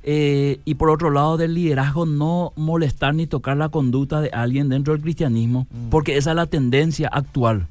[0.05, 4.69] Eh, y por otro lado, del liderazgo, no molestar ni tocar la conducta de alguien
[4.69, 5.91] dentro del cristianismo, Mm.
[5.91, 7.67] porque esa es la tendencia actual.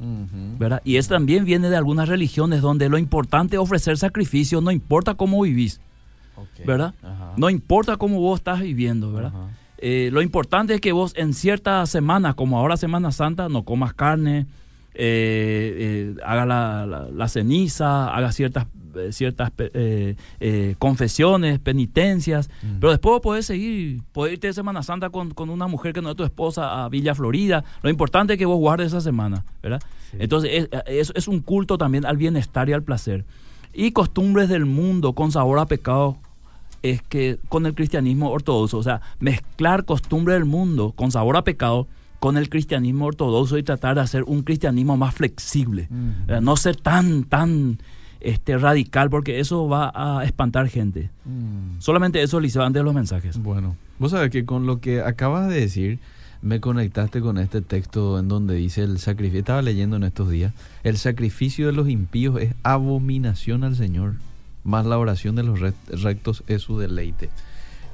[0.57, 0.81] ¿verdad?
[0.85, 5.15] Y eso también viene de algunas religiones donde lo importante es ofrecer sacrificio, no importa
[5.15, 5.81] cómo vivís.
[6.65, 6.93] ¿verdad?
[7.37, 9.31] No importa cómo vos estás viviendo, ¿verdad?
[9.79, 13.93] Eh, lo importante es que vos en ciertas semanas, como ahora Semana Santa, no comas
[13.93, 14.45] carne,
[14.93, 18.67] eh, eh, haga la, la- la ceniza, haga ciertas,
[19.11, 22.79] ciertas pe- eh, eh, confesiones, penitencias, Mm.
[22.79, 26.11] pero después podés seguir, podés irte de Semana Santa con, con una mujer que no
[26.11, 27.63] es tu esposa a Villa Florida.
[27.83, 29.81] Lo importante es que vos guardes esa semana, ¿verdad?
[30.11, 30.17] Sí.
[30.19, 33.25] Entonces es, es- es un culto también al bienestar y al placer.
[33.73, 36.17] Y costumbres del mundo con sabor a pecado
[36.83, 41.43] es que con el cristianismo ortodoxo, o sea, mezclar costumbres del mundo con sabor a
[41.43, 41.87] pecado
[42.19, 45.87] con el cristianismo ortodoxo y tratar de hacer un cristianismo más flexible.
[46.27, 46.41] ¿verdad?
[46.41, 47.79] no ser tan tan
[48.21, 51.09] este radical porque eso va a espantar gente.
[51.25, 51.79] Mm.
[51.79, 53.37] Solamente eso Liceo antes de los mensajes.
[53.37, 55.99] Bueno, vos sabés que con lo que acabas de decir,
[56.41, 60.53] me conectaste con este texto en donde dice el sacrificio, estaba leyendo en estos días,
[60.83, 64.15] el sacrificio de los impíos es abominación al Señor,
[64.63, 67.29] más la oración de los re- rectos es su deleite.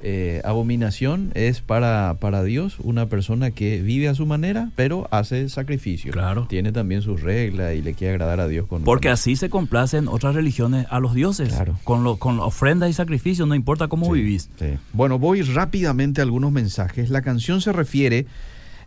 [0.03, 5.49] Eh, abominación es para, para Dios una persona que vive a su manera, pero hace
[5.49, 6.11] sacrificio.
[6.11, 6.45] Claro.
[6.47, 9.49] Tiene también sus reglas y le quiere agradar a Dios con Porque con- así se
[9.49, 11.77] complacen otras religiones a los dioses, Claro.
[11.83, 14.49] con, lo, con ofrenda y sacrificio, no importa cómo Sí, vivís.
[14.59, 14.67] sí.
[14.93, 17.09] Bueno, voy rápidamente a algunos mensajes.
[17.09, 18.27] La canción se refiere,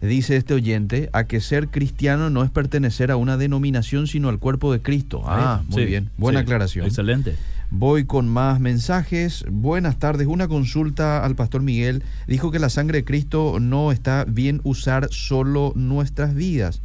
[0.01, 4.39] dice este oyente, a que ser cristiano no es pertenecer a una denominación, sino al
[4.39, 5.23] cuerpo de Cristo.
[5.27, 6.09] Ah, muy Sí, bien.
[6.17, 6.87] Buena aclaración.
[6.87, 7.35] Excelente.
[7.71, 9.45] Voy con más mensajes.
[9.51, 10.27] Buenas tardes.
[10.27, 12.03] Una consulta al pastor Miguel.
[12.27, 16.83] Dijo que la sangre de Cristo no está bien usar solo nuestras vidas.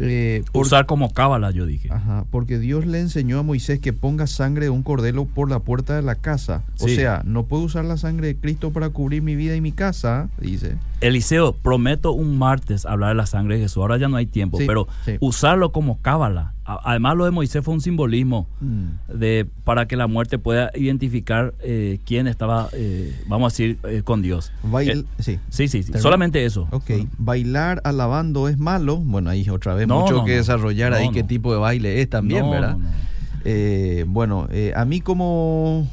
[0.00, 1.88] Eh, por- Usar como cábala, yo dije.
[1.90, 5.58] Ajá, porque Dios le enseñó a Moisés que ponga sangre de un cordero por la
[5.58, 6.62] puerta de la casa.
[6.78, 9.72] O sea, no puedo usar la sangre de Cristo para cubrir mi vida y mi
[9.72, 10.76] casa, dice.
[11.00, 13.78] Eliseo, prometo un martes hablar de la sangre de Jesús.
[13.78, 15.16] Ahora ya no hay tiempo, Sí, pero sí.
[15.18, 16.52] usarlo como cábala.
[16.84, 19.16] Además, lo de Moisés fue un simbolismo Mm.
[19.18, 24.02] de para que la muerte pueda identificar eh, quién estaba, eh, vamos a decir, eh,
[24.04, 24.52] con Dios.
[24.62, 25.38] Bail- Eh, sí.
[25.48, 25.82] sí, sí.
[25.98, 26.68] Solamente eso.
[26.70, 28.98] Ok, bailar alabando es malo.
[28.98, 30.36] Bueno, ahí otra vez No, mucho no, que no.
[30.36, 32.76] desarrollar ahí qué tipo de baile es también, ¿verdad?
[33.44, 34.46] Eh, bueno,
[34.76, 35.88] a mí como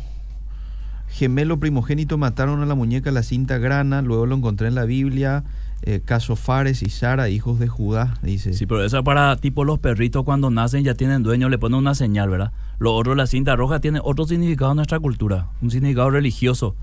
[1.09, 5.43] gemelo primogénito mataron a la muñeca la cinta grana, luego lo encontré en la Biblia,
[5.83, 8.53] eh, caso Fares y Sara, hijos de Judá, dice.
[8.53, 11.77] Sí, pero eso es para tipo los perritos cuando nacen ya tienen dueño, le ponen
[11.79, 12.51] una señal, ¿verdad?
[12.79, 16.75] Lo otro, la cinta roja, tiene otro significado en nuestra cultura, un significado religioso,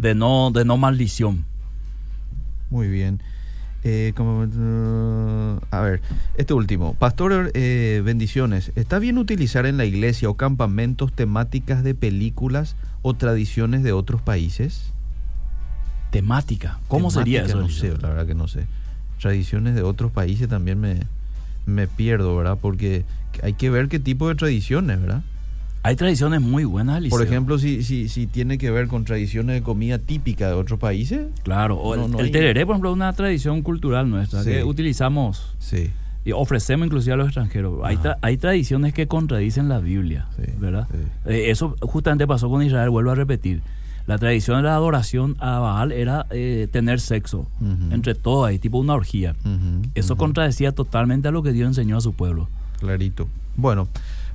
[0.00, 1.44] de no, de no maldición.
[2.70, 3.20] Muy bien.
[3.82, 6.02] Eh, como- uh, a ver,
[6.36, 6.94] este último.
[6.94, 8.72] Pastor, eh, bendiciones.
[8.76, 14.20] ¿Está bien utilizar en la iglesia o campamentos temáticas de películas o tradiciones de otros
[14.20, 14.92] países?
[16.10, 16.78] Temática.
[16.88, 17.60] ¿Cómo sería eso?
[17.60, 18.66] No sé, la verdad que no sé.
[19.20, 20.96] Tradiciones de otros países también me,
[21.66, 22.58] me pierdo, ¿verdad?
[22.60, 23.04] Porque
[23.42, 25.22] hay que ver qué tipo de tradiciones, ¿verdad?
[25.82, 27.02] Hay tradiciones muy buenas.
[27.08, 30.78] Por ejemplo, si, si, si tiene que ver con tradiciones de comida típica de otros
[30.78, 31.28] países.
[31.42, 34.42] Claro, o No, el, no el hay- tereré, por ejemplo, es una tradición cultural nuestra
[34.42, 34.50] Sí.
[34.50, 35.90] que utilizamos Sí.
[36.24, 37.80] y ofrecemos inclusive a los extranjeros.
[37.84, 40.86] Hay, tra- hay tradiciones que contradicen la Biblia, Sí, ¿verdad?
[41.24, 43.62] Eh, eso justamente pasó con Israel, vuelvo a repetir.
[44.10, 47.46] La tradición de la adoración a Baal era eh, tener sexo
[47.92, 49.36] entre todos ahí, tipo una orgía.
[49.94, 52.48] Eso contradecía totalmente a lo que Dios enseñó a su pueblo.
[52.80, 53.28] Clarito.
[53.54, 53.86] Bueno,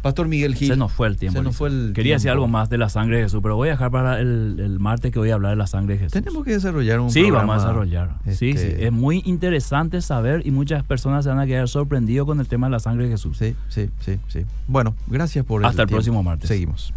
[0.02, 0.70] Pastor Miguel Gil.
[0.70, 1.40] Se nos fue el tiempo.
[1.40, 1.58] Se nos Eliseo.
[1.58, 2.44] fue el Quería decir tiempo.
[2.44, 5.12] algo más de la sangre de Jesús, pero voy a dejar para el, el martes
[5.12, 6.14] que voy a hablar de la sangre de Jesús.
[6.14, 8.10] Tenemos que desarrollar un Sí, programa, vamos a desarrollar.
[8.32, 8.84] Sí, este, sí.
[8.84, 12.68] Es muy interesante saber y muchas personas se van a quedar sorprendidos con el tema
[12.68, 13.38] de la sangre de Jesús.
[13.38, 14.46] Sí, sí, sí, sí.
[14.70, 16.48] Bueno, gracias por Hasta el próximo martes.
[16.48, 16.94] Seguimos.